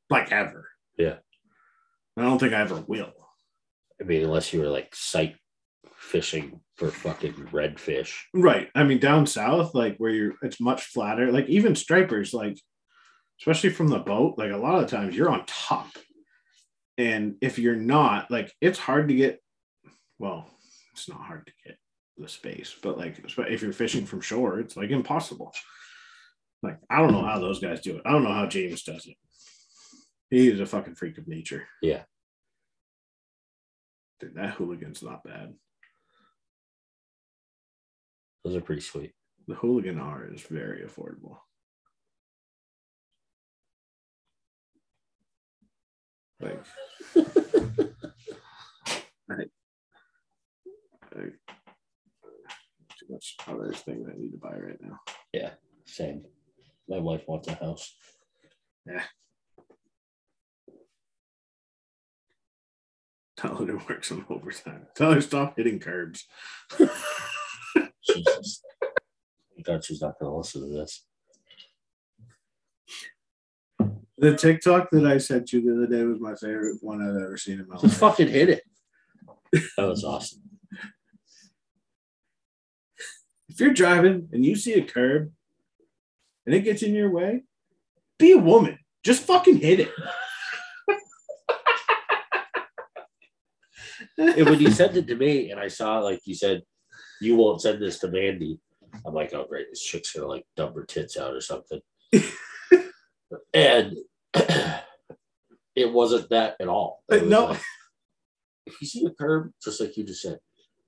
[0.09, 0.67] Like, ever.
[0.97, 1.17] Yeah.
[2.17, 3.13] I don't think I ever will.
[4.01, 5.35] I mean, unless you were like sight
[5.95, 8.15] fishing for fucking redfish.
[8.33, 8.69] Right.
[8.73, 11.31] I mean, down south, like where you're, it's much flatter.
[11.31, 12.57] Like even stripers, like
[13.39, 15.89] especially from the boat, like a lot of times you're on top,
[16.97, 19.39] and if you're not, like it's hard to get.
[20.17, 20.49] Well,
[20.91, 21.77] it's not hard to get
[22.19, 25.53] the space, but like if you're fishing from shore, it's like impossible.
[26.61, 28.03] Like I don't know how those guys do it.
[28.05, 29.15] I don't know how James does it.
[30.29, 31.67] He is a fucking freak of nature.
[31.81, 32.03] Yeah.
[34.19, 35.53] Dude, that hooligan's not bad.
[38.43, 39.13] Those are pretty sweet.
[39.47, 41.37] The hooligan R is very affordable.
[46.41, 46.63] Like,
[49.29, 49.43] I,
[51.15, 51.21] I,
[52.97, 54.99] too much other thing I need to buy right now.
[55.33, 55.51] Yeah,
[55.85, 56.23] same.
[56.87, 57.93] My wife wants a house.
[58.85, 59.03] Yeah.
[63.37, 64.87] Tell her to work some overtime.
[64.95, 66.25] Tell her stop hitting curbs.
[68.05, 68.61] Jesus.
[69.63, 71.05] God she's not going to listen to this.
[74.17, 77.37] The TikTok that I sent you the other day was my favorite one I've ever
[77.37, 78.17] seen in my Just life.
[78.17, 78.63] fucking hit it.
[79.77, 80.41] That was awesome.
[83.59, 85.33] If you're driving and you see a curb
[86.45, 87.41] and it gets in your way,
[88.17, 88.79] be a woman.
[89.03, 89.91] Just fucking hit it.
[94.17, 96.61] And when you sent it to me and I saw like you said,
[97.19, 98.61] you won't send this to Mandy.
[99.05, 101.81] I'm like, oh great, this chick's gonna like dump her tits out or something.
[103.53, 103.97] and
[105.75, 107.03] it wasn't that at all.
[107.09, 107.47] Was No.
[107.47, 107.61] like,
[108.67, 110.39] if you see a curb, just like you just said,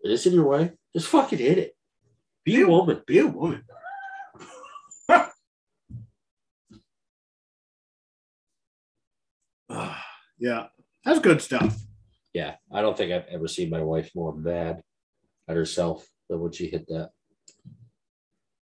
[0.06, 1.76] it is in your way, just fucking hit it.
[2.44, 3.02] Be a woman.
[3.06, 3.64] Be a woman.
[9.74, 10.04] Ah,
[10.38, 10.66] yeah,
[11.06, 11.78] that's good stuff.
[12.34, 14.82] Yeah, I don't think I've ever seen my wife more mad
[15.48, 17.12] at herself than when she hit that.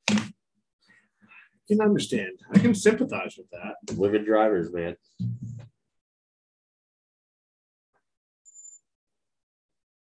[0.10, 0.32] I
[1.70, 2.32] can understand.
[2.54, 3.96] I can sympathize with that.
[3.96, 4.96] Women drivers, man.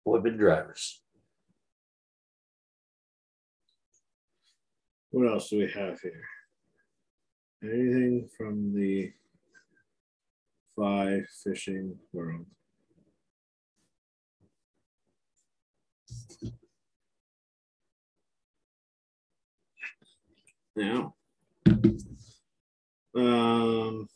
[0.04, 0.99] Women drivers.
[5.10, 6.22] What else do we have here?
[7.62, 9.12] Anything from the
[10.74, 12.46] fly fishing world?
[20.76, 21.14] Now,
[23.16, 24.08] um,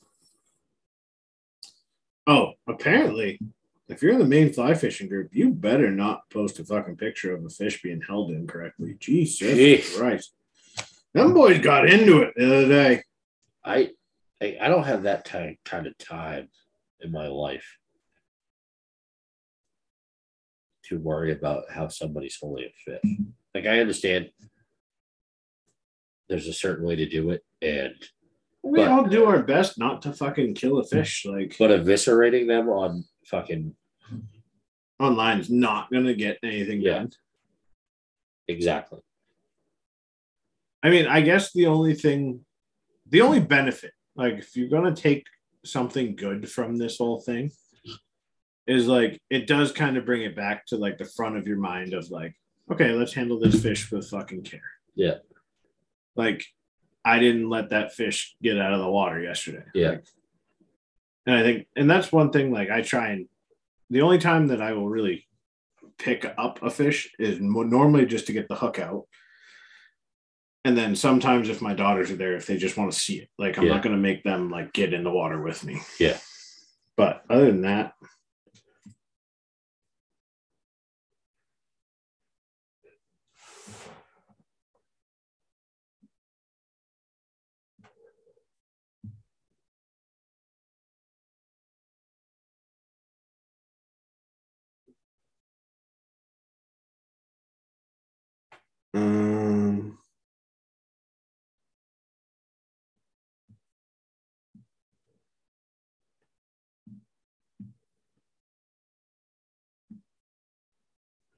[2.26, 3.40] oh, apparently,
[3.88, 7.34] if you're in the main fly fishing group, you better not post a fucking picture
[7.34, 8.96] of a fish being held incorrectly.
[9.00, 9.98] Jesus Jeez.
[9.98, 10.32] Christ.
[11.14, 13.02] Them boys got into it the other day.
[13.64, 13.90] I,
[14.42, 16.48] I I don't have that time kind of time
[17.00, 17.78] in my life
[20.86, 23.16] to worry about how somebody's holding a fish.
[23.54, 24.30] Like I understand
[26.28, 27.94] there's a certain way to do it, and
[28.62, 31.24] We But- all do our best not to fucking kill a fish.
[31.26, 33.74] Like but eviscerating them on fucking
[34.98, 36.98] online is not gonna get anything Yeah.
[37.00, 37.12] done.
[38.48, 39.00] exactly.
[40.84, 42.44] I mean, I guess the only thing,
[43.08, 45.26] the only benefit, like if you're gonna take
[45.64, 47.50] something good from this whole thing,
[48.66, 51.56] is like it does kind of bring it back to like the front of your
[51.56, 52.34] mind of like,
[52.70, 54.60] okay, let's handle this fish with fucking care.
[54.94, 55.16] Yeah.
[56.16, 56.44] Like,
[57.04, 59.64] I didn't let that fish get out of the water yesterday.
[59.74, 59.90] Yeah.
[59.90, 60.04] Like,
[61.26, 62.52] and I think, and that's one thing.
[62.52, 63.28] Like, I try and
[63.90, 65.26] the only time that I will really
[65.98, 69.06] pick up a fish is normally just to get the hook out.
[70.64, 73.28] And then sometimes if my daughters are there, if they just want to see it,
[73.38, 73.74] like I'm Yeah.
[73.74, 75.80] not going to make them like get in the water with me.
[76.00, 76.16] Yeah.
[76.96, 77.92] But other than that,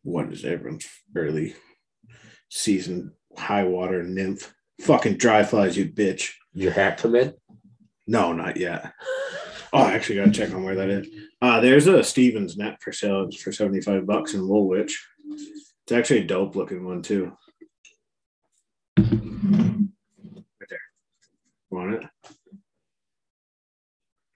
[0.07, 1.55] what is everyone's early
[2.49, 4.55] season high water nymph?
[4.81, 6.33] Fucking dry flies, you bitch.
[6.53, 7.35] Your hat come in?
[8.07, 8.93] No, not yet.
[9.73, 11.09] Oh, I actually gotta check on where that is.
[11.43, 15.05] Uh there's a Stevens net for sale for 75 bucks in Woolwich.
[15.83, 17.33] It's actually a dope looking one too.
[18.97, 19.09] Right
[20.71, 20.79] there.
[21.69, 22.05] Want it?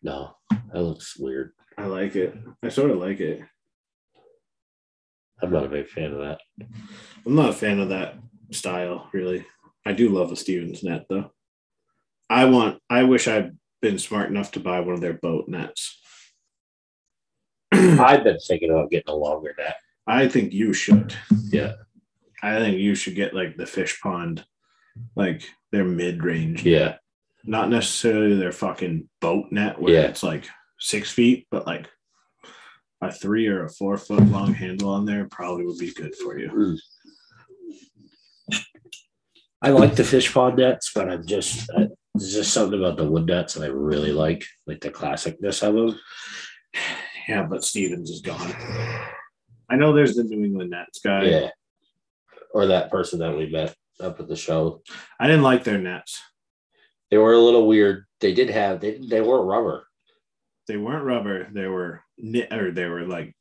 [0.03, 1.53] No, that looks weird.
[1.79, 2.35] I like it.
[2.62, 3.43] I sort of like it.
[5.43, 6.41] I'm not a big fan of that.
[7.26, 8.16] I'm not a fan of that
[8.51, 9.45] style, really.
[9.86, 11.32] I do love a Stevens net though.
[12.28, 15.99] I want I wish I'd been smart enough to buy one of their boat nets.
[17.72, 19.76] I've been thinking about getting a longer net.
[20.07, 21.14] I think you should.
[21.51, 21.74] Yeah.
[22.43, 24.45] I think you should get like the Fishpond,
[25.16, 26.64] like their mid range.
[26.64, 26.97] Yeah.
[27.45, 30.01] Not necessarily their fucking boat net where Yeah.
[30.03, 30.45] it's like
[30.78, 31.88] six feet, but like
[33.01, 36.38] a three or a four foot long handle on there probably would be good for
[36.38, 36.48] you.
[36.48, 36.74] Hmm.
[39.62, 43.11] I like the fish pond nets, but I'm just I, there's just something about the
[43.11, 46.01] wood nets that I really like, like the classicness of them.
[47.28, 48.55] Yeah, but Stevens is gone.
[49.70, 51.24] I know there's the New England Nets guy.
[51.24, 51.48] Yeah.
[52.53, 54.82] Or that person that we met up at the show.
[55.20, 56.20] I didn't like their nets.
[57.11, 58.07] They were a little weird.
[58.20, 59.86] They did have they they weren't rubber.
[60.66, 61.48] They weren't rubber.
[61.53, 63.35] They were knit or they were like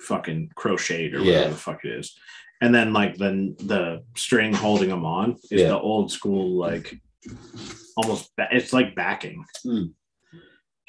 [0.00, 1.48] fucking crocheted or whatever Yeah.
[1.48, 2.16] the fuck it is.
[2.60, 5.68] And then like the the string holding them on is Yeah.
[5.68, 7.00] the old school like
[7.96, 9.44] almost ba- it's like backing.
[9.62, 9.84] Hmm.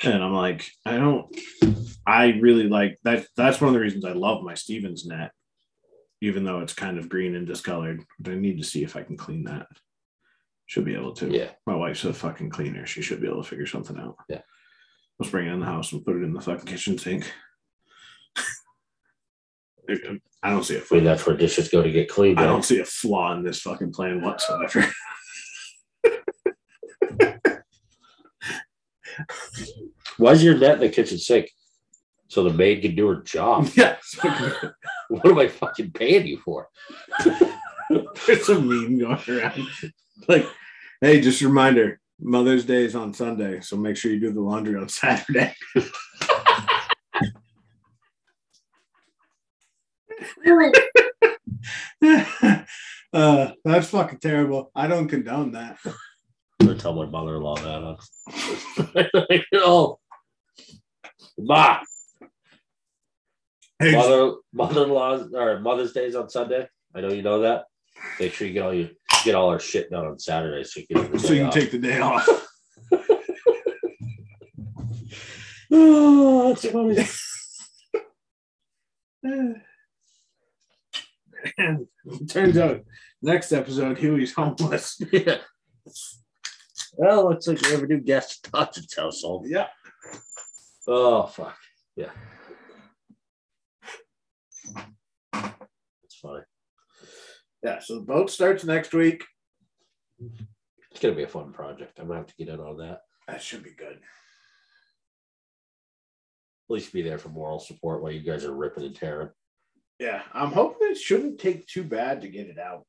[0.03, 1.28] And I'm like, I don't.
[2.07, 3.28] I really like that.
[3.36, 5.32] That's one of the reasons I love my Stevens net,
[6.22, 8.01] even though it's kind of green and discolored.
[8.18, 9.68] But I need to see if I can clean that.
[10.68, 11.30] Should be able to.
[11.30, 11.49] Yeah.
[11.68, 12.86] My wife's a fucking cleaner.
[12.86, 14.16] She should be able to figure something out.
[14.30, 14.41] Yeah.
[15.20, 17.30] Let's bring it in the house and put it in the fucking kitchen sink.
[20.41, 20.99] I don't see a I mean, flaw.
[21.01, 22.39] that's where dishes go to get cleaned.
[22.39, 22.47] I eh?
[22.47, 24.86] don't see a flaw in this fucking plan whatsoever.
[30.17, 31.49] Why's your net in the kitchen sink?
[32.30, 33.67] So the maid can do her job.
[33.76, 33.97] yeah.
[35.09, 36.70] what am I fucking paying you for?
[38.26, 39.67] There's a meme going around.
[40.28, 40.45] Like,
[41.01, 44.41] hey, just a reminder Mother's Day is on Sunday, so make sure you do the
[44.41, 45.55] laundry on Saturday.
[53.13, 54.72] uh, that's fucking terrible.
[54.76, 55.78] I don't condone that.
[55.86, 57.97] I'm gonna tell my mother-in-law that.
[58.91, 59.39] Huh?
[59.53, 59.99] oh,
[61.38, 61.80] ma,
[63.82, 66.67] Hey, mother, mother-in-law or Mother's Day's on Sunday.
[66.93, 67.63] I know you know that.
[68.20, 68.89] Make sure you get all your
[69.24, 71.78] get all our shit done on Saturday, so you can, So you can take the
[71.80, 72.28] day off.
[75.72, 77.07] Oh, that's funny.
[81.57, 82.82] and it turns out
[83.22, 84.99] next episode Huey's homeless.
[85.11, 85.38] yeah.
[86.97, 89.45] Well, looks like we have a new guest at Todd's household.
[89.47, 89.67] Yeah.
[90.88, 91.57] Oh fuck.
[91.95, 92.11] Yeah.
[96.03, 96.41] It's funny.
[97.64, 97.80] Yeah.
[97.80, 99.24] So the boat starts next week.
[100.91, 101.99] It's gonna be a fun project.
[101.99, 103.01] I'm gonna have to get in on that.
[103.28, 103.97] That should be good.
[106.70, 109.30] At least be there for moral support while you guys are ripping and tearing.
[109.99, 110.22] Yeah.
[110.34, 112.86] I'm hoping it shouldn't take too bad to get it out.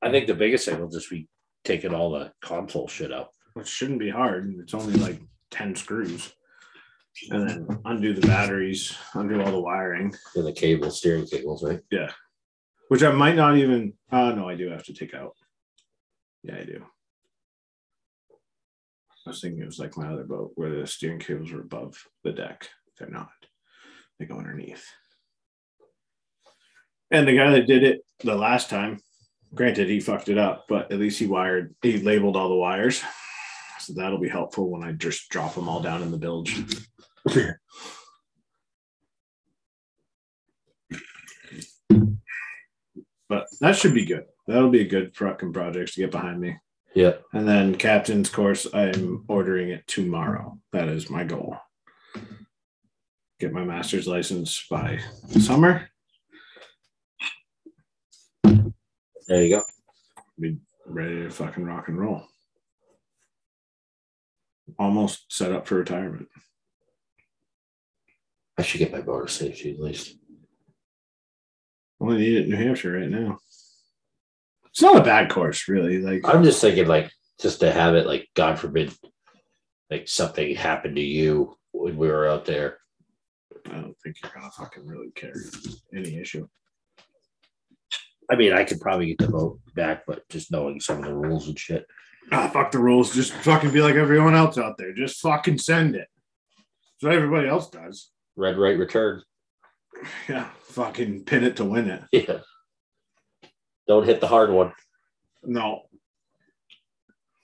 [0.00, 1.28] I think the biggest thing will just be
[1.64, 3.30] taking all the console shit out.
[3.54, 4.54] Which shouldn't be hard.
[4.60, 5.20] It's only like
[5.50, 6.32] 10 screws.
[7.30, 10.12] And then undo the batteries, undo all the wiring.
[10.34, 11.80] And the cable, steering cables, right?
[12.88, 15.34] Which I might not even uh no, I do have to take out.
[16.42, 16.84] Yeah, I do.
[19.26, 21.96] I was thinking it was like my other boat where the steering cables were above
[22.24, 22.68] the deck.
[22.98, 23.30] They're not.
[24.18, 24.86] They go underneath.
[27.10, 29.00] And the guy that did it the last time,
[29.54, 33.02] granted he fucked it up, but at least he wired, he labeled all the wires.
[33.78, 36.62] So that'll be helpful when I just drop them all down in the bilge.
[43.34, 44.26] But that should be good.
[44.46, 46.56] That'll be a good fucking project to get behind me.
[46.94, 47.14] Yeah.
[47.32, 50.60] And then captain's course, I'm ordering it tomorrow.
[50.70, 51.56] That is my goal.
[53.40, 55.00] Get my master's license by
[55.40, 55.88] summer.
[58.44, 59.62] There you go.
[60.38, 62.22] Be ready to fucking rock and roll.
[64.78, 66.28] Almost set up for retirement.
[68.56, 70.18] I should get my motor safety at least.
[72.04, 73.38] Only need it in New Hampshire right now.
[74.66, 76.02] It's not a bad course, really.
[76.02, 78.92] Like I'm just thinking, like, just to have it, like, God forbid,
[79.90, 82.76] like something happened to you when we were out there.
[83.70, 85.34] I don't think you're gonna fucking really care
[85.96, 86.46] any issue.
[88.30, 91.14] I mean, I could probably get the boat back, but just knowing some of the
[91.14, 91.86] rules and shit.
[92.32, 93.14] Ah, fuck the rules.
[93.14, 94.92] Just fucking be like everyone else out there.
[94.92, 96.08] Just fucking send it.
[97.00, 98.10] That's what everybody else does.
[98.36, 99.22] Red right return.
[100.28, 102.02] Yeah, fucking pin it to win it.
[102.12, 102.38] Yeah.
[103.86, 104.72] Don't hit the hard one.
[105.42, 105.82] No.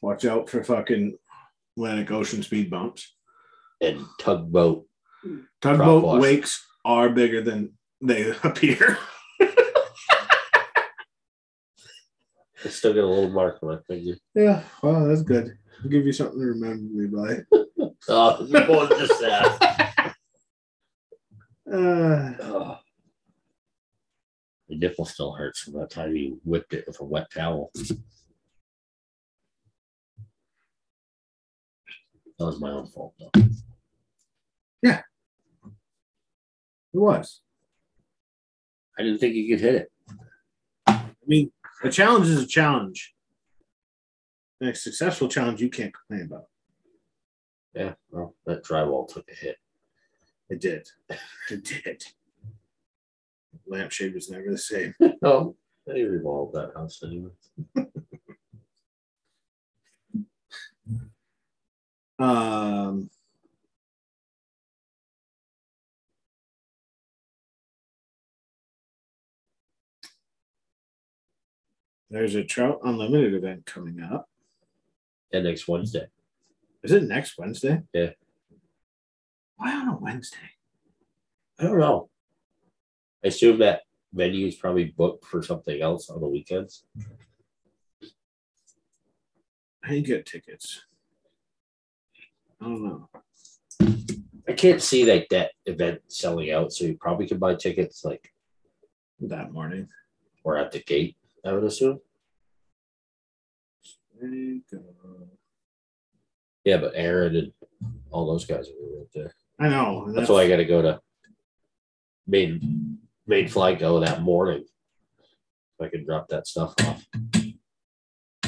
[0.00, 1.16] Watch out for fucking
[1.76, 3.14] Atlantic Ocean speed bumps.
[3.80, 4.86] And tugboat.
[5.60, 8.98] Tugboat wakes are bigger than they appear.
[12.62, 14.16] I still got a little mark on my finger.
[14.34, 15.56] Yeah, well, that's good.
[15.82, 17.88] I'll give you something to remember me by.
[18.08, 19.79] Oh, more than just that.
[21.72, 22.78] Uh, Oh.
[24.68, 27.72] The nipple still hurts from that time you whipped it with a wet towel.
[32.38, 33.30] That was my own fault, though.
[34.82, 35.02] Yeah,
[35.64, 37.42] it was.
[38.98, 39.92] I didn't think you could hit it.
[40.86, 41.52] I mean,
[41.82, 43.14] a challenge is a challenge.
[44.60, 46.44] And a successful challenge you can't complain about.
[47.74, 49.56] Yeah, well, that drywall took a hit.
[50.50, 50.88] It did.
[51.48, 52.04] It did.
[53.66, 54.94] Lampshade was never the same.
[55.22, 55.54] No,
[55.86, 57.30] they revolved that house anyway.
[62.18, 63.08] Um,
[72.10, 74.28] there's a Trout Unlimited event coming up.
[75.32, 76.08] Next Wednesday.
[76.82, 77.80] Is it next Wednesday?
[77.94, 78.10] Yeah.
[79.60, 80.38] Why on a Wednesday?
[81.58, 82.08] I don't know.
[83.22, 83.82] I assume that
[84.14, 86.84] venue is probably booked for something else on the weekends.
[89.84, 90.82] I didn't get tickets.
[92.58, 93.08] I don't know.
[94.48, 98.32] I can't see like that event selling out, so you probably can buy tickets like
[99.20, 99.88] That morning.
[100.42, 101.18] or at the gate.
[101.44, 102.00] I would assume.
[104.18, 104.78] There you go.
[106.64, 107.52] Yeah, but Aaron and
[108.10, 109.34] all those guys are right there.
[109.60, 110.04] I know.
[110.06, 111.00] and That's why I got to go to
[112.26, 114.64] main main flight go that morning.
[115.78, 117.06] If I can drop that stuff off.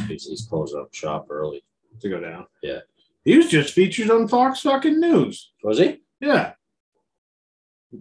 [0.08, 1.62] He's, he's closing up shop early.
[2.00, 2.46] to go down.
[2.62, 2.80] Yeah.
[3.24, 5.52] He was just featured on Fox fucking News.
[5.62, 6.02] Was he?
[6.20, 6.54] Yeah.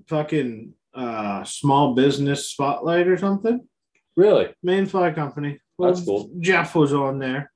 [0.08, 3.68] Fucking uh small business spotlight or something.
[4.16, 4.48] Really?
[4.64, 5.60] Maine Fly Company.
[5.80, 6.30] That's cool.
[6.40, 7.52] Jeff was on there.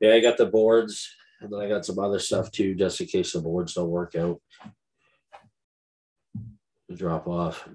[0.00, 1.08] Yeah, I got the boards,
[1.40, 4.14] and then I got some other stuff too, just in case the boards don't work
[4.14, 4.40] out.
[6.94, 7.68] Drop off.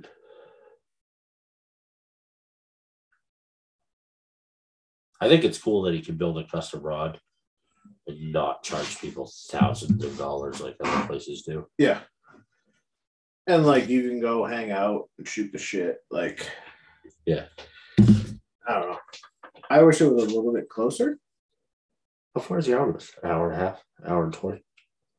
[5.19, 7.19] I think it's cool that he can build a custom rod
[8.07, 11.67] and not charge people thousands of dollars like other places do.
[11.77, 11.99] Yeah.
[13.45, 15.97] And like you can go hang out and shoot the shit.
[16.09, 16.49] Like,
[17.25, 17.45] yeah.
[17.99, 18.97] I don't know.
[19.69, 21.19] I wish it was a little bit closer.
[22.35, 23.11] How far is Yarmouth?
[23.23, 24.63] An hour and a half, hour and twenty.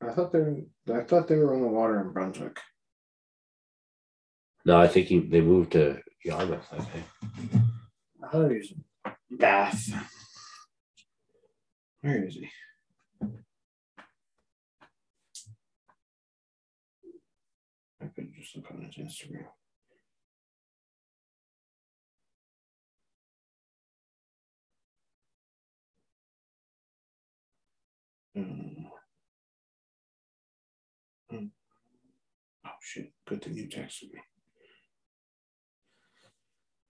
[0.01, 2.59] I thought they were, I thought they were on the water in Brunswick.
[4.65, 6.67] No, I think he, they moved to Yarmouth.
[6.73, 7.05] I think.
[8.25, 9.89] I thought he was in Bath.
[12.01, 12.49] Where is he?
[18.01, 19.47] I could just look on his Instagram.
[28.35, 28.87] Hmm.
[31.31, 31.47] Hmm.
[32.67, 33.13] Oh shit!
[33.27, 34.21] Good thing you texted me.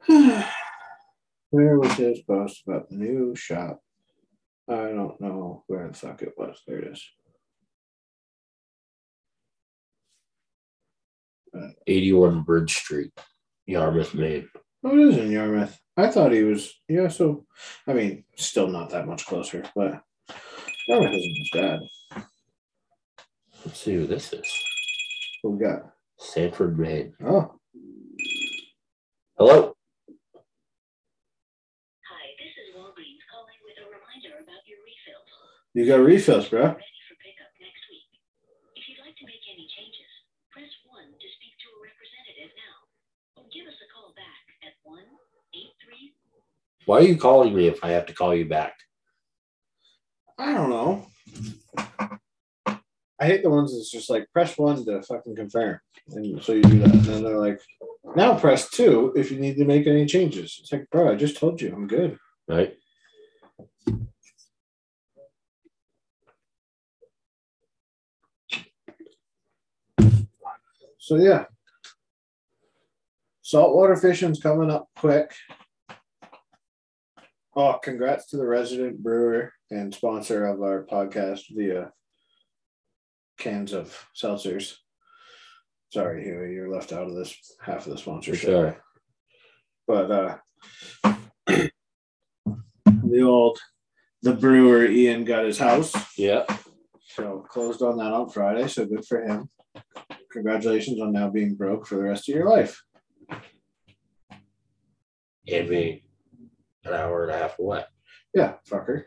[1.50, 3.80] Where was his post about the new shop?
[4.68, 6.62] I don't know where the fuck it was.
[6.66, 7.04] There it is.
[11.86, 13.12] 81 Bridge Street,
[13.66, 14.48] Yarmouth, Maine.
[14.84, 15.78] Oh, it is in Yarmouth.
[15.96, 16.72] I thought he was.
[16.88, 17.44] Yeah, so
[17.86, 20.02] I mean, still not that much closer, but
[20.88, 21.80] Yarmouth isn't as bad.
[23.64, 24.50] Let's see who this is.
[25.42, 25.92] What we got?
[26.18, 27.14] Sanford, Maine.
[27.24, 27.54] Oh,
[29.38, 29.74] Hello.
[32.06, 35.30] Hi, this is Walgreens calling with a reminder about your refills.
[35.74, 36.62] you got refills, bro.
[36.74, 38.06] Ready for pickup next week.
[38.78, 40.10] If you'd like to make any changes,
[40.50, 42.76] press 1 to speak to a representative now.
[43.38, 44.98] Or give us a call back at 1
[45.54, 46.14] 83
[46.86, 48.74] Why are you calling me if I have to call you back?
[50.38, 51.06] I don't know.
[53.20, 55.78] I hate the ones that's just like press one to fucking confirm,
[56.10, 57.60] and so you do that, and then they're like,
[58.16, 60.58] now press two if you need to make any changes.
[60.60, 62.18] It's like, bro, I just told you I'm good.
[62.48, 62.74] Right?
[70.98, 71.44] So yeah,
[73.42, 75.32] saltwater fishing's coming up quick.
[77.54, 81.92] Oh, congrats to the resident brewer and sponsor of our podcast via
[83.38, 84.76] cans of seltzers.
[85.90, 88.48] Sorry, Huey, you're left out of this half of the sponsorship.
[88.48, 88.76] sure.
[89.86, 90.36] But uh
[92.86, 93.58] the old
[94.22, 95.92] the brewer Ian got his house.
[96.16, 96.44] Yeah.
[97.00, 98.68] So closed on that on Friday.
[98.68, 99.50] So good for him.
[100.30, 102.82] Congratulations on now being broke for the rest of your life.
[105.46, 106.04] And me
[106.84, 107.84] an hour and a half away.
[108.34, 109.04] Yeah, fucker.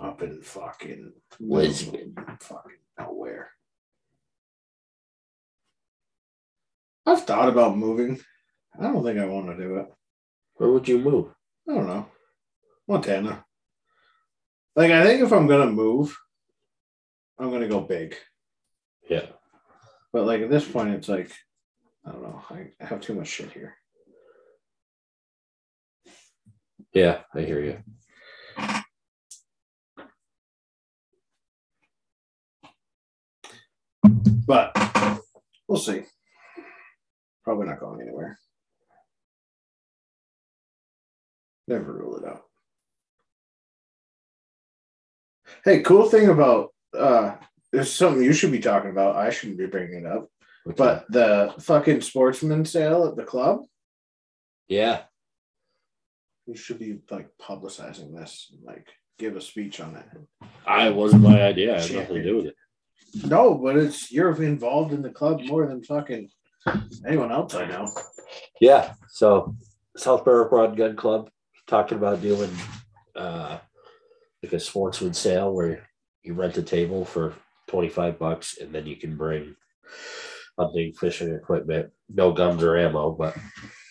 [0.00, 2.14] Up in fucking Lisbon.
[2.40, 3.50] Fucking nowhere.
[7.06, 8.20] I've thought about moving.
[8.78, 9.86] I don't think I want to do it.
[10.54, 11.34] Where would you move?
[11.68, 12.06] I don't know.
[12.86, 13.44] Montana.
[14.76, 16.16] Like I think if I'm gonna move,
[17.38, 18.16] I'm gonna go big.
[19.08, 19.26] Yeah.
[20.12, 21.32] But like at this point, it's like
[22.06, 22.42] I don't know.
[22.50, 23.74] I have too much shit here.
[26.92, 27.78] Yeah, I hear you.
[34.46, 34.76] But
[35.68, 36.02] we'll see.
[37.44, 38.38] Probably not going anywhere.
[41.68, 42.42] Never rule it out.
[45.64, 47.36] Hey, cool thing about uh
[47.72, 49.14] there's something you should be talking about.
[49.14, 50.28] I shouldn't be bringing it up.
[50.64, 53.60] What's But the fucking sportsman sale at the club,
[54.68, 55.02] Yeah.
[56.46, 58.86] You should be like publicizing this, and, like
[59.18, 60.06] give a speech on it.
[60.66, 61.76] I wasn't my idea.
[61.76, 62.56] I had nothing to do with it.
[63.26, 66.28] No, but it's you're involved in the club more than fucking
[67.06, 67.90] anyone else I know.
[68.60, 68.94] Yeah.
[69.08, 69.54] So
[69.96, 71.30] South Berwick Rod Gun Club
[71.66, 72.50] talking about doing
[73.16, 73.58] uh
[74.42, 75.86] like a sportsman sale where
[76.22, 77.34] you rent a table for
[77.68, 79.54] 25 bucks and then you can bring
[80.58, 83.36] hunting, fishing equipment, no guns or ammo, but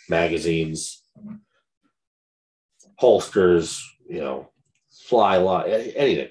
[0.10, 1.04] magazines,
[3.00, 4.50] holsters, you know,
[5.08, 6.28] fly lot, anything.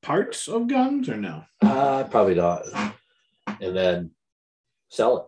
[0.00, 1.42] Parts of guns or no?
[1.60, 2.62] Uh, probably not.
[3.60, 4.12] And then
[4.90, 5.24] sell it.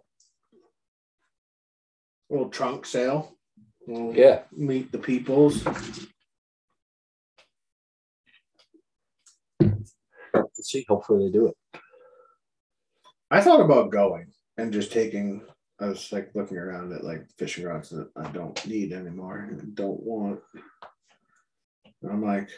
[2.32, 3.36] little trunk sale.
[3.88, 4.14] We'll.
[4.14, 4.42] Yeah.
[4.52, 5.64] meet the peoples.
[9.60, 9.94] Let's
[10.62, 10.84] see.
[10.88, 11.56] Hopefully they do it.
[13.32, 15.42] I thought about going and just taking.
[15.80, 19.74] I was like looking around at like fishing rods that I don't need anymore and
[19.74, 20.40] don't want.
[22.02, 22.50] And I'm like,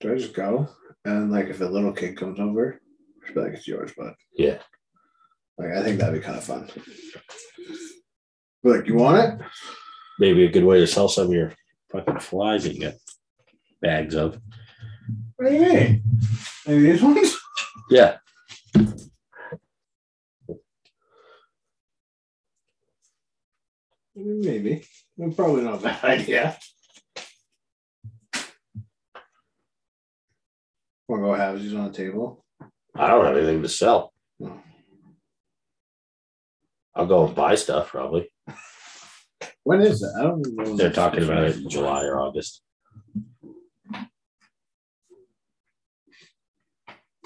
[0.00, 0.68] do I just go?
[1.04, 2.80] And like, if a little kid comes over,
[3.22, 4.14] just be like, it's yours, bud.
[4.36, 4.58] Yeah.
[5.58, 6.70] Like, I think that'd be kind of fun.
[8.62, 9.46] Be like, you want it?
[10.20, 11.52] Maybe a good way to sell some of your
[11.90, 12.94] fucking flies that you got
[13.82, 14.40] bags of.
[15.36, 16.02] What do you mean?
[16.66, 17.36] Maybe these ones?
[17.90, 18.18] Yeah.
[24.20, 24.84] Maybe.
[25.16, 26.58] Well, Probably not a bad idea.
[31.08, 32.44] Want to go have these on the table?
[32.94, 34.12] I don't have anything to sell.
[34.40, 34.60] No.
[36.94, 38.28] I'll go and buy stuff probably.
[39.62, 40.14] When is that?
[40.18, 40.76] I don't even know.
[40.76, 42.62] They're talking about it in July or August.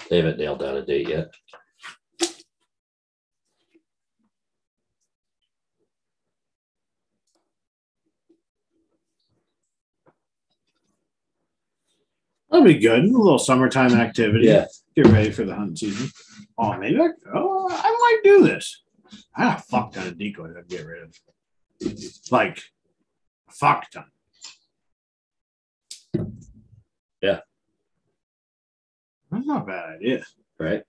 [0.09, 1.29] They haven't nailed down a date yet.
[12.53, 13.03] That'll be good.
[13.03, 14.45] A little summertime activity.
[14.45, 14.67] Yeah.
[14.95, 16.11] Get ready for the hunting season.
[16.55, 18.83] Oh, maybe I, oh, I might do this.
[19.35, 21.19] I got a fuck ton of decoys I'd get rid of.
[22.29, 22.59] Like,
[23.49, 24.05] a fuck ton.
[27.23, 27.39] Yeah.
[29.31, 30.23] That's not a bad idea.
[30.59, 30.83] Right.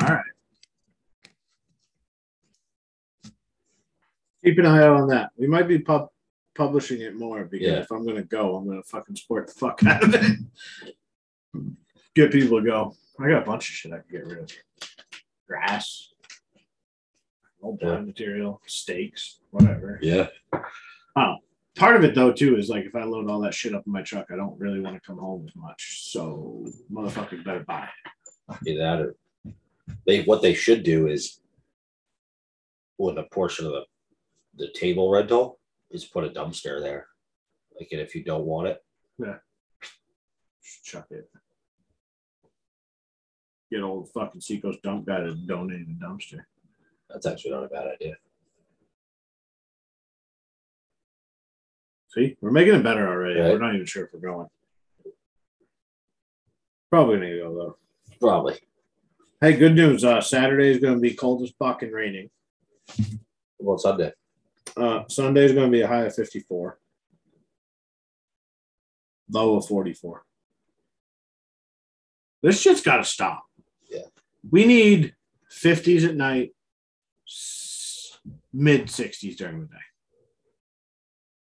[0.00, 0.24] All right.
[4.44, 5.30] Keep an eye out on that.
[5.36, 6.10] We might be pub-
[6.54, 7.78] publishing it more because Yeah.
[7.80, 10.38] if I'm going to go, I'm going to fucking sport the fuck out of it.
[12.14, 12.94] Get people to go.
[13.20, 14.50] I got a bunch of shit I can get rid of.
[15.46, 16.12] Grass,
[17.62, 18.00] old Yeah.
[18.00, 19.98] material, steaks, whatever.
[20.02, 20.28] Yeah.
[21.16, 21.36] Oh,
[21.74, 23.92] Part of it though too is like if I load all that shit up in
[23.92, 26.10] my truck, I don't really want to come home as much.
[26.12, 27.88] So motherfuckers better buy.
[28.62, 29.16] Be that or
[30.06, 31.40] they what they should do is
[32.98, 33.84] with a portion of the
[34.54, 35.58] the table rental
[35.90, 37.06] is put a dumpster there.
[37.78, 38.82] Like and if you don't want it,
[40.62, 41.28] Just chuck it.
[43.70, 46.40] Get old fucking Seacoast dump guy to donate a dumpster.
[47.08, 48.14] that's actually not a bad idea.
[52.10, 53.40] See, we're making it better already.
[53.40, 53.52] Right.
[53.52, 54.46] We're not even sure if we're going.
[56.90, 57.76] Probably gonna go though.
[58.20, 58.58] Probably.
[59.40, 60.04] Hey, good news.
[60.04, 62.28] Uh, Saturday is gonna be cold as fuck and raining.
[63.58, 64.12] Well Sunday.
[64.76, 66.78] Uh, Sunday is gonna be a high of fifty-four,
[69.30, 70.24] low of forty-four.
[72.42, 73.44] This shit's got to stop.
[73.88, 74.06] Yeah.
[74.50, 75.14] we need
[75.48, 76.54] fifties at night,
[78.52, 79.76] mid sixties during the day.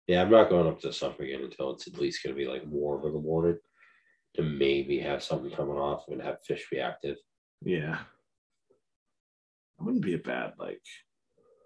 [0.09, 2.63] Yeah, I'm not going up to summer again until it's at least gonna be like
[2.67, 3.59] warm in the morning
[4.35, 7.17] to maybe have something coming off and have fish be active.
[7.65, 7.99] Yeah.
[9.79, 10.83] It wouldn't be a bad like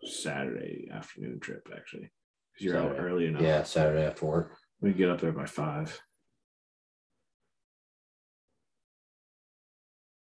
[0.05, 2.11] Saturday afternoon trip actually.
[2.52, 3.42] Because you're out early enough.
[3.42, 4.57] Yeah, Saturday after work.
[4.80, 5.98] We get up there by five.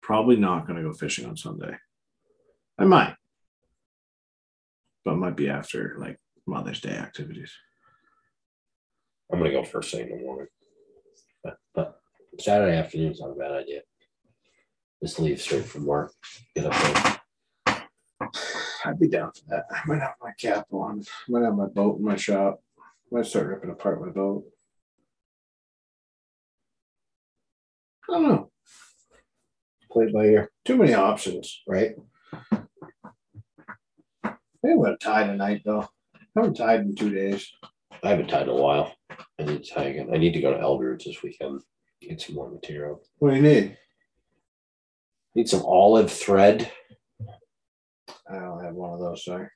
[0.02, 1.76] Probably not gonna go fishing on Sunday.
[2.78, 3.14] I might.
[5.04, 7.52] But it might be after like Mother's Day activities.
[9.32, 10.48] I'm gonna go first thing in the morning.
[11.42, 12.00] But, but
[12.40, 13.80] Saturday afternoon's not a bad idea.
[15.02, 16.12] Just leave straight from work.
[16.54, 17.20] Get up there.
[18.84, 19.64] I'd be down for that.
[19.70, 21.02] I might have my cap on.
[21.02, 22.62] I might have my boat in my shop.
[22.78, 24.44] I might start ripping apart my boat.
[28.08, 28.50] I don't know.
[29.90, 30.50] Play by ear.
[30.64, 31.62] Too many options.
[31.66, 31.94] Right?
[32.52, 32.58] I
[34.22, 35.88] think I'm gonna tie tonight though.
[36.14, 37.50] I haven't tied in two days.
[38.02, 38.94] I haven't tied in a while.
[39.38, 40.10] I need to tie again.
[40.12, 41.62] I need to go to Eldredge this weekend.
[42.00, 43.02] Get some more material.
[43.18, 43.78] What do you need?
[45.34, 46.70] Need some olive thread.
[48.30, 49.48] I don't have one of those, sorry.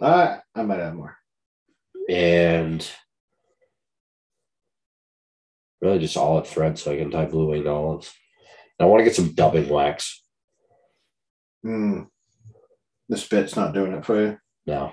[0.00, 1.16] Uh, I might have more.
[2.08, 2.88] and
[5.80, 8.12] really just olive thread so I can tie blue winged olives.
[8.78, 10.20] And I want to get some dubbing wax
[11.64, 12.02] Hmm.
[13.08, 14.38] The spit's not doing it for you.
[14.66, 14.92] No.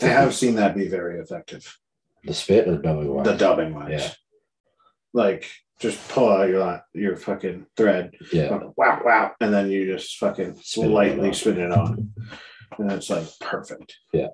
[0.00, 1.78] I have seen that be very effective.
[2.24, 3.28] The spit or dubbing wax?
[3.28, 3.90] The dubbing wax.
[3.90, 4.10] Yeah.
[5.12, 5.50] Like
[5.80, 8.58] just pull out your your fucking thread, yeah.
[8.76, 11.34] wow, wow, and then you just fucking Spin it lightly on.
[11.34, 12.12] spin it on,
[12.78, 13.96] and it's like perfect.
[14.12, 14.28] Yeah.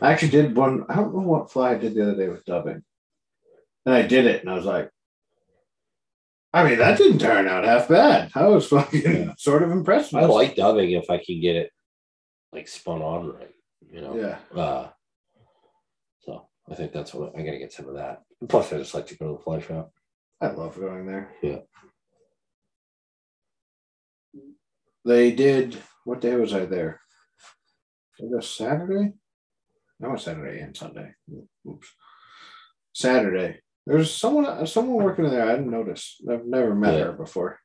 [0.00, 0.84] I actually did one.
[0.88, 2.82] I don't know what fly I did the other day with dubbing,
[3.86, 4.90] and I did it, and I was like,
[6.52, 8.30] I mean, that didn't turn out half bad.
[8.34, 9.32] I was fucking Yeah.
[9.38, 10.14] sort of impressed.
[10.14, 11.70] I like dubbing if I can get it
[12.52, 13.50] like spun on right,
[13.90, 14.16] you know.
[14.16, 14.60] Yeah.
[14.60, 14.88] Uh,
[16.20, 18.22] so I think that's what I gotta get some of that.
[18.48, 19.92] Plus, I just like to go to the fly shop.
[20.42, 21.30] I love going there.
[21.40, 21.60] Yeah.
[25.04, 25.78] They did.
[26.04, 27.00] What day was I there?
[28.20, 29.12] I guess Saturday.
[30.00, 31.12] No, it was Saturday and Sunday.
[31.68, 31.88] Oops.
[32.92, 33.60] Saturday.
[33.86, 35.46] There's someone someone working in there.
[35.48, 36.20] I didn't notice.
[36.28, 37.04] I've never met Yeah.
[37.04, 37.60] her before.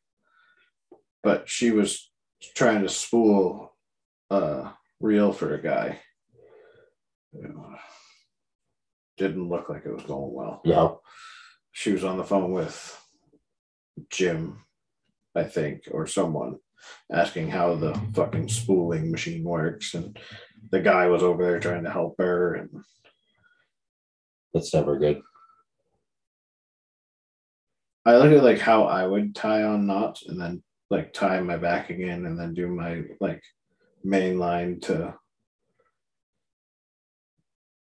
[1.24, 2.12] But she was
[2.56, 3.76] trying to spool
[4.30, 6.00] a reel for a guy.
[9.18, 10.62] Didn't look like it was going well.
[10.64, 11.02] No.
[11.78, 13.00] She was on the phone with
[14.10, 14.64] Jim,
[15.36, 16.56] I think, or someone
[17.14, 19.94] asking how the fucking spooling machine works.
[19.94, 20.18] And
[20.72, 22.56] the guy was over there trying to help her.
[22.56, 22.84] And
[24.56, 25.22] That's never good.
[28.08, 31.58] I look at like how I would tie on knots and then like tie my
[31.58, 33.44] back again and then do my like
[34.04, 35.14] main line to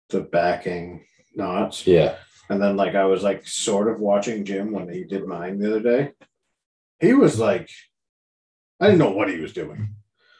[0.09, 1.87] the backing knots.
[1.87, 2.17] Yeah.
[2.49, 5.69] And then like I was like sort of watching Jim when he did mine the
[5.69, 6.11] other day.
[6.99, 7.69] He was like
[8.79, 9.95] I didn't know what he was doing.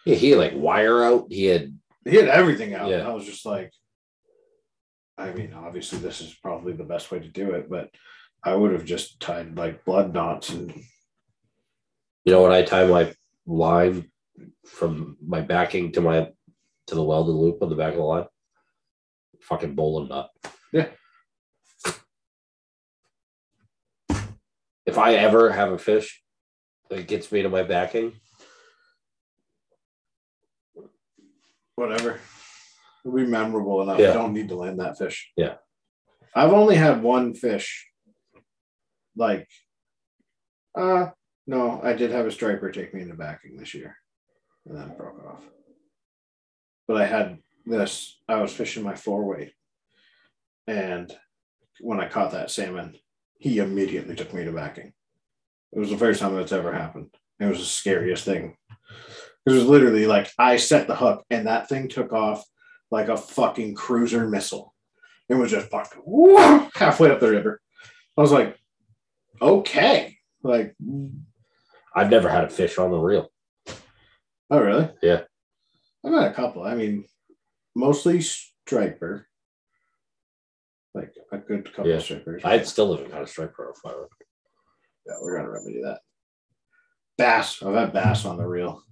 [0.06, 1.28] Yeah, he had like wire out.
[1.30, 2.90] He had He had everything out.
[2.90, 3.08] Yeah.
[3.08, 3.72] I was just like
[5.18, 7.90] I mean, obviously this is probably the best way to do it, but
[8.44, 10.74] I would have just tied like blood knots and
[12.26, 13.14] you know when I tie my
[13.46, 14.10] line
[14.66, 16.30] from my backing to my
[16.88, 18.26] to the welded loop on the back of the line.
[19.42, 20.30] Fucking bowline knot.
[20.74, 20.88] Yeah.
[24.90, 26.20] If I ever have a fish
[26.90, 28.14] that gets me to my backing,
[31.76, 32.20] whatever.
[33.06, 34.00] It'll be memorable enough.
[34.00, 34.10] Yeah.
[34.10, 35.32] I don't need to land that fish.
[35.38, 35.58] Yeah.
[36.36, 37.88] I've only had one fish.
[39.16, 39.48] Like,
[40.76, 41.10] uh,
[41.46, 43.96] no, I did have a striper take me into backing this year,
[44.66, 45.44] and then it broke off.
[46.88, 48.20] But I had this.
[48.28, 49.54] I was fishing my four weight,
[50.66, 51.16] and
[51.80, 52.98] when I caught that salmon,
[53.40, 54.94] he immediately took me to backing.
[55.72, 57.10] It was the first time that's ever happened.
[57.40, 58.56] It was the scariest thing.
[59.46, 62.44] It was literally like I set the hook and that thing took off
[62.92, 64.76] like a fucking cruiser missile.
[65.30, 67.62] It was just fucking whoa, halfway up the river.
[68.18, 68.58] I was like,
[69.42, 70.18] okay.
[70.44, 70.76] Like,
[71.96, 73.32] I've never had a fish on the reel.
[74.50, 74.90] oh, really?
[75.02, 75.22] Yeah.
[76.06, 76.64] I've had a couple.
[76.64, 77.06] I mean,
[77.76, 79.29] mostly striper.
[80.94, 81.98] Like a good couple Yeah.
[81.98, 82.44] of stripers.
[82.44, 84.08] I still haven't got a striper on fire.
[85.06, 86.00] Yeah, we're gonna remedy that.
[87.18, 87.62] Bass.
[87.62, 88.84] I've had bass on the reel.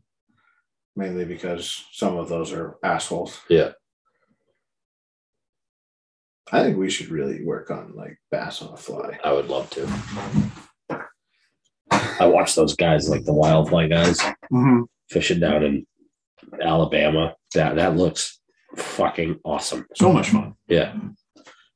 [0.96, 3.40] Mainly because some of those are assholes.
[3.50, 3.72] Yeah.
[6.52, 9.20] I think we should really work on like bass on a fly.
[9.24, 9.88] I would love to.
[12.20, 14.82] I watch those guys like the wildfly guys mm-hmm.
[15.10, 15.86] fishing down in
[16.62, 17.36] Alabama.
[17.54, 18.40] That that looks
[18.76, 19.86] fucking awesome.
[19.96, 20.56] So much fun.
[20.68, 20.96] Yeah.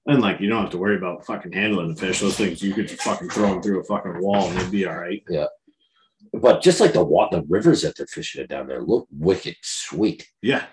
[0.07, 2.19] And like you don't have to worry about fucking handling the fish.
[2.21, 4.85] Those things you could just fucking throw them through a fucking wall and they'd be
[4.87, 5.23] all right.
[5.29, 5.45] Yeah.
[6.33, 9.57] But just like the wa- the rivers that they're fishing it down there look wicked
[9.61, 10.27] sweet.
[10.41, 10.65] Yeah.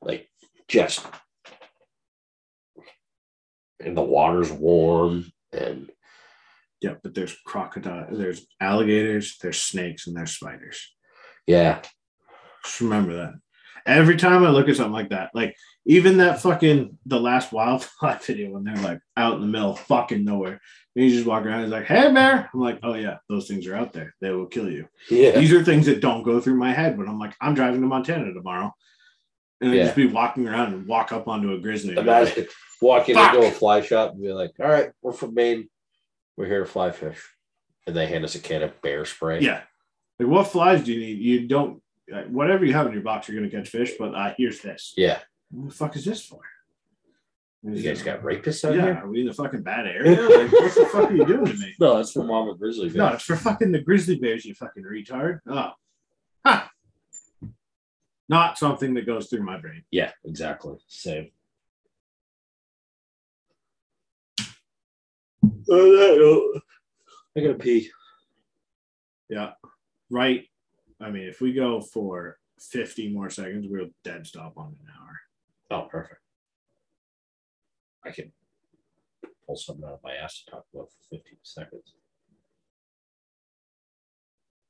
[0.00, 0.30] Like
[0.66, 1.04] just
[3.80, 5.90] and the water's warm and
[6.80, 6.94] Yeah.
[7.02, 10.94] But there's crocodile, there's alligators, there's snakes, and there's spiders.
[11.46, 11.82] yeah.
[12.64, 13.34] Just remember that.
[13.88, 18.18] Every time I look at something like that, like even that fucking the last wildfly
[18.26, 20.60] video when they're like out in the middle, of fucking nowhere.
[20.94, 22.50] And you just walk around, he's like, hey bear.
[22.52, 24.14] I'm like, oh yeah, those things are out there.
[24.20, 24.88] They will kill you.
[25.10, 25.38] Yeah.
[25.38, 27.86] These are things that don't go through my head when I'm like, I'm driving to
[27.86, 28.74] Montana tomorrow.
[29.60, 31.94] And I'd just be walking around and walk up onto a grizzly.
[31.94, 32.46] be like, Imagine
[32.80, 33.34] walking Fuck.
[33.34, 35.68] into a fly shop and be like, all right, we're from Maine.
[36.36, 37.20] We're here to fly fish.
[37.86, 39.40] And they hand us a can of bear spray.
[39.40, 39.62] Yeah.
[40.18, 41.18] Like, what flies do you need?
[41.18, 41.82] You don't,
[42.14, 44.60] uh, whatever you have in your box, you're going to catch fish, but uh, here's
[44.60, 44.94] this.
[44.96, 45.18] Yeah.
[45.50, 46.40] What the fuck is this for?
[47.62, 48.82] You guys got rapists out Yeah.
[48.82, 49.00] here?
[49.02, 50.20] Are we in the fucking bad area?
[50.20, 51.74] Like, what the fuck are you doing to me?
[51.80, 55.40] No, that's for Mama Grizzly No, it's for fucking the grizzly bears, you fucking retard.
[55.48, 55.72] Oh.
[56.46, 56.70] Ha.
[58.28, 59.82] Not something that goes through my brain.
[59.90, 60.76] Yeah, exactly.
[60.86, 61.30] Same.
[65.70, 67.90] I gotta pee.
[69.28, 69.52] Yeah.
[70.10, 70.44] Right.
[71.00, 75.20] I mean, if we go for 50 more seconds, we'll dead stop on an hour.
[75.70, 76.20] Oh, perfect.
[78.04, 78.32] I can
[79.46, 81.94] pull something out of my ass to talk about for 15 seconds.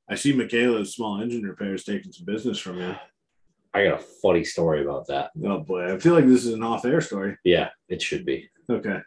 [0.09, 2.95] I see Michaela's small engine repairs taking some business from you.
[3.73, 5.29] I got a funny story about that.
[5.45, 7.37] Oh boy, I feel like this is an off-air story.
[7.43, 8.49] Yeah, it should be.
[8.67, 8.97] Okay.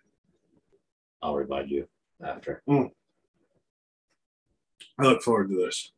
[1.20, 1.88] I'll remind you
[2.24, 2.62] after.
[2.68, 2.90] Mm.
[5.00, 5.90] I look forward to this.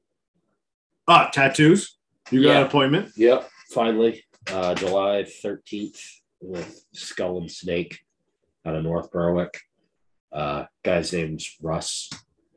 [1.07, 1.99] Ah, tattoos.
[2.31, 2.61] You got Yeah.
[2.61, 3.13] an appointment?
[3.17, 4.25] Yep, finally.
[4.51, 6.01] Uh, July 13th
[6.41, 8.05] with Skull and Snake
[8.65, 9.61] out of North Berwick.
[10.33, 12.11] Uh, guy's name's Russ.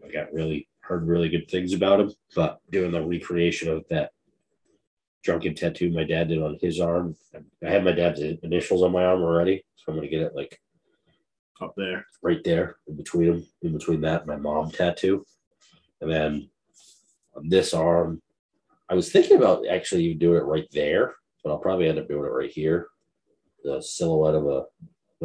[0.05, 4.11] I got really heard really good things about him, but doing the recreation of that
[5.23, 7.15] drunken tattoo my dad did on his arm.
[7.63, 10.61] I had my dad's initials on my arm already, so I'm gonna get it like
[11.59, 12.05] up there.
[12.21, 15.25] right there in between them, in between that and my mom tattoo.
[16.01, 16.49] And then
[17.35, 18.21] on this arm,
[18.89, 22.25] I was thinking about actually doing it right there, but I'll probably end up doing
[22.25, 22.87] it right here.
[23.63, 24.63] The silhouette of a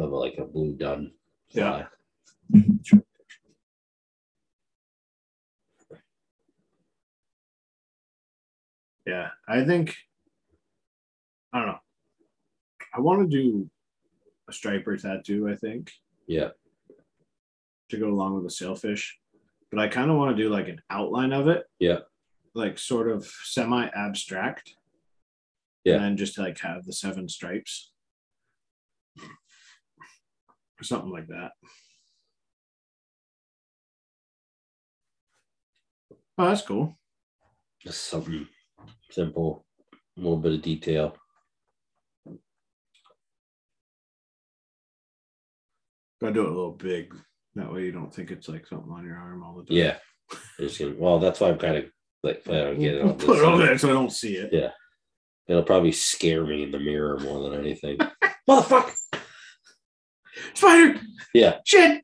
[0.01, 1.11] of a, like a blue dun.
[1.49, 1.85] Yeah.
[2.49, 2.73] fly.
[9.05, 9.95] Yeah, I think
[11.51, 11.79] I don't know.
[12.95, 13.69] I want to do
[14.49, 15.49] a striper tattoo.
[15.49, 15.91] I think
[16.27, 16.49] Yeah.
[17.89, 19.19] to go along with the sailfish,
[19.71, 21.65] but I kind of want to do like an outline of it.
[21.79, 21.99] Yeah.
[22.55, 24.75] Like sort of semi abstract.
[25.83, 25.95] Yeah.
[25.95, 27.91] and then just like have the seven stripes
[29.19, 31.51] or something like that.
[36.37, 36.97] Oh, that's cool.
[37.81, 38.47] Just something
[39.11, 41.17] simple, a little bit of detail.
[46.21, 47.13] Gotta do it a little big.
[47.55, 49.77] That way you don't think it's like something on your arm all the time.
[49.77, 49.97] Yeah.
[50.57, 51.85] Gonna, well, that's why I'm kind of
[52.23, 54.49] like on getting it on Put it over there so I don't see it.
[54.51, 54.71] Yeah.
[55.47, 57.97] It'll probably scare me in the mirror more than anything.
[58.49, 58.93] Motherfucker.
[60.53, 60.99] Spider!
[61.33, 61.57] Yeah.
[61.65, 62.01] Shit!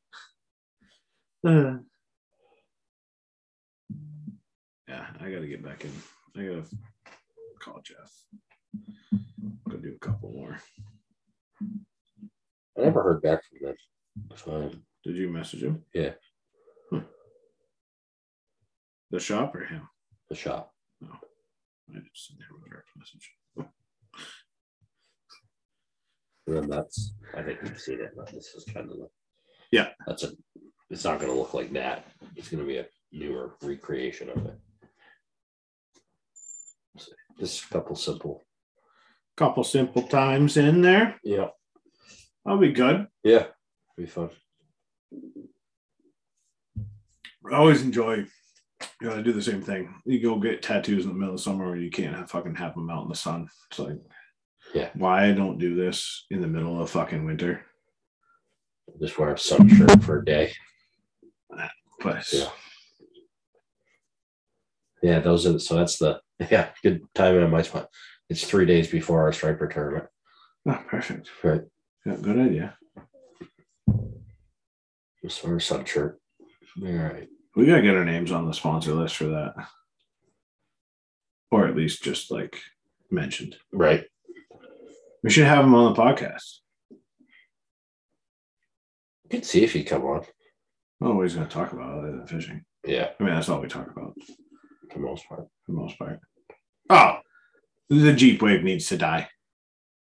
[1.47, 1.77] Uh.
[4.89, 5.91] yeah, I gotta get back in.
[6.35, 6.65] I gotta
[7.61, 8.11] call Jeff.
[9.13, 10.57] I'm gonna do a couple more.
[12.77, 13.75] I never heard back from them.
[14.35, 14.71] So,
[15.05, 15.83] Did you message him?
[15.93, 16.11] Yeah.
[16.89, 16.99] Hmm.
[19.11, 19.87] The shop or him?
[20.29, 20.73] The shop.
[21.03, 23.31] I just sent him a direct message.
[26.47, 29.09] And then that's I think you've seen it, but this is kind of the
[29.71, 29.89] Yeah.
[30.07, 30.31] That's a
[30.89, 32.05] it's not gonna look like that.
[32.35, 34.59] It's gonna be a newer recreation of it.
[36.97, 38.43] So, Just a couple simple.
[39.37, 41.19] Couple simple times in there.
[41.23, 41.49] Yeah.
[42.45, 43.07] I'll be good.
[43.23, 43.47] Yeah.
[43.95, 44.29] Be fun.
[47.51, 48.25] I always enjoy.
[49.01, 49.93] You know, I do the same thing.
[50.05, 52.75] You go get tattoos in the middle of summer where you can't have, fucking have
[52.75, 53.47] them out in the sun.
[53.69, 53.97] It's like,
[54.73, 54.89] Yeah.
[54.93, 57.65] why I don't do this in the middle of fucking winter.
[59.01, 60.51] Just wear a sun shirt for a day.
[62.01, 62.49] But Yeah.
[65.01, 66.19] Yeah, those are so that's the
[66.51, 67.89] yeah, good timing on my spot.
[68.29, 70.07] It's three days before our striper tournament.
[70.67, 71.29] oh, perfect.
[71.43, 71.61] Right.
[72.05, 72.77] Yeah, good idea.
[75.23, 76.19] Just wear a sun shirt.
[76.81, 77.27] All right.
[77.55, 79.53] We gotta get our names on the sponsor list for that,
[81.51, 82.57] or at least just like
[83.09, 83.57] mentioned.
[83.71, 84.05] Right.
[85.23, 86.59] We should have him on the podcast.
[86.91, 86.97] You
[89.29, 90.25] can see if he'd come on.
[91.01, 92.63] Oh, he's gonna talk about other than fishing.
[92.85, 94.13] Yeah, I mean, that's all we talk about
[94.89, 95.41] for the most part.
[95.65, 96.19] for the most part.
[96.89, 97.17] Oh,
[97.89, 99.27] the Jeep Wave needs to die.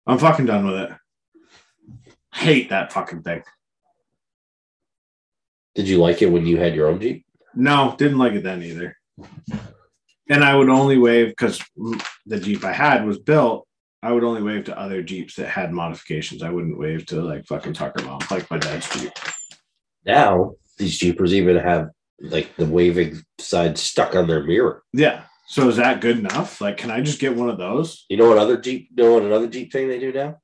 [0.07, 0.91] I'm fucking done with it.
[2.35, 3.43] Hate that fucking thing.
[5.75, 7.25] Did you like it when you had your own Jeep?
[7.57, 8.97] No, didn't like it then either.
[10.29, 11.63] And I would only wave because
[12.27, 13.67] the Jeep I had was built.
[14.03, 16.43] I would only wave to other Jeeps that had modifications.
[16.43, 19.13] I wouldn't wave to like fucking Tucker Mom, like my dad's Jeep.
[20.05, 21.91] Now these Jeepers even have
[22.21, 24.83] like the waving side stuck on their mirror.
[24.93, 25.23] Yeah.
[25.47, 26.61] So is that good enough?
[26.61, 28.07] Like, can I just get one of those?
[28.09, 30.39] You know what other Jeep you know what another Jeep thing they do now?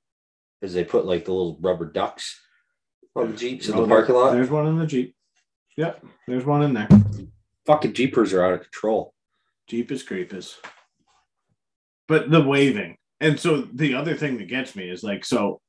[0.63, 2.39] Is they put like the little rubber ducks
[3.17, 4.33] on the Jeeps in Oh, the parking lot.
[4.33, 5.15] There's one in the Jeep.
[5.81, 6.05] Yep.
[6.29, 6.89] There's one in there.
[7.65, 9.15] Fucking Jeepers are out of control.
[9.67, 10.59] Jeep is creepers.
[12.07, 12.99] But the waving.
[13.19, 15.63] And so the other thing that gets me is like, so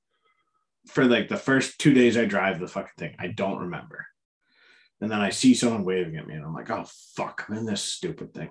[0.88, 4.06] for like the first two days I drive the fucking thing, I don't remember.
[5.00, 6.84] And then I see someone waving at me and I'm like, oh
[7.16, 8.50] fuck, I'm in this stupid thing.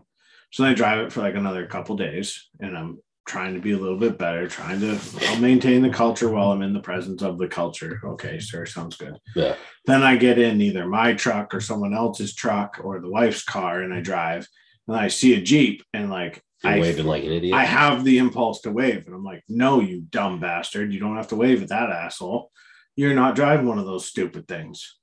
[0.53, 3.73] So then I drive it for like another couple days and I'm trying to be
[3.73, 4.99] a little bit better, trying to
[5.29, 8.01] I'll maintain the culture while I'm in the presence of the culture.
[8.05, 9.17] Okay, sir, sounds good.
[9.37, 9.55] Yeah.
[9.87, 13.83] Then I get in either my truck or someone else's truck or the wife's car
[13.83, 14.49] and I drive
[14.89, 17.55] and I see a Jeep and like You're I waving like an idiot.
[17.55, 20.93] I have the impulse to wave, and I'm like, no, you dumb bastard.
[20.93, 22.51] You don't have to wave at that asshole.
[22.97, 24.99] You're not driving one of those stupid things.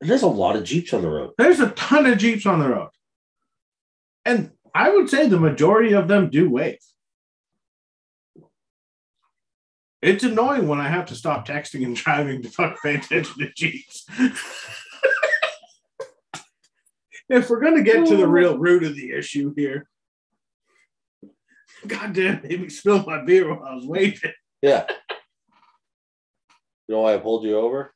[0.00, 1.30] There's a lot of Jeeps on the road.
[1.38, 2.90] There's a ton of Jeeps on the road.
[4.24, 6.78] And I would say the majority of them do wave.
[10.02, 13.52] It's annoying when I have to stop texting and driving to fuck pay attention to
[13.54, 14.04] Jeeps.
[17.28, 18.28] if we're going to get to the oh.
[18.28, 19.88] real root of the issue here,
[21.86, 24.32] goddamn, made me spill my beer while I was waving.
[24.60, 24.86] Yeah.
[26.88, 27.94] You know why I pulled you over?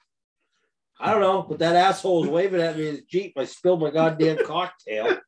[0.98, 3.34] I don't know, but that asshole was waving at me in his Jeep.
[3.36, 5.18] I spilled my goddamn cocktail.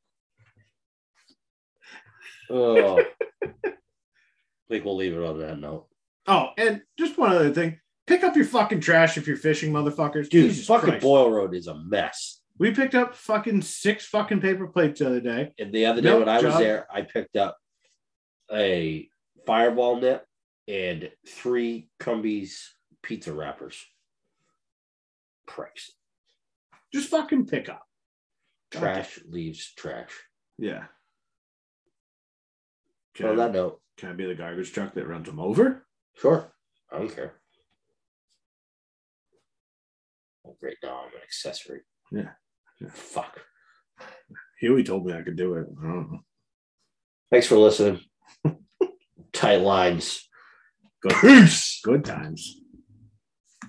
[2.49, 2.99] Oh.
[3.43, 3.73] I
[4.71, 5.88] think we'll leave it on that note.
[6.29, 7.81] Oh, and just one other thing.
[8.07, 10.29] Pick up your fucking trash if you're fishing, motherfuckers.
[10.29, 11.03] Dude, Jesus fucking Christ.
[11.03, 12.41] Boyle Road is a mess.
[12.59, 15.53] We picked up fucking six fucking paper plates the other day.
[15.59, 17.57] And the other day when I was there, I picked up
[18.53, 19.09] a
[19.47, 20.27] fireball net
[20.67, 22.69] and three Cumbies
[23.03, 23.83] pizza wrappers.
[25.47, 25.93] Pricks.
[26.93, 27.87] Just fucking pick up.
[28.71, 30.13] Trash leaves trash.
[30.59, 30.85] Yeah.
[33.21, 35.87] On Can, that note, can I be the garbage truck that runs them over?
[36.21, 36.51] Sure.
[36.93, 37.33] I don't care.
[40.47, 40.77] Oh, great.
[40.83, 41.81] Now I'm an accessory.
[42.11, 42.31] Yeah.
[42.81, 42.89] Yeah.
[42.93, 43.41] Fuck.
[44.61, 45.67] Huey told me I could do it.
[45.79, 46.21] I don't know.
[47.31, 48.01] Thanks for listening.
[49.33, 50.27] Tight lines.
[51.03, 51.81] Good, Peace.
[51.85, 52.61] good times.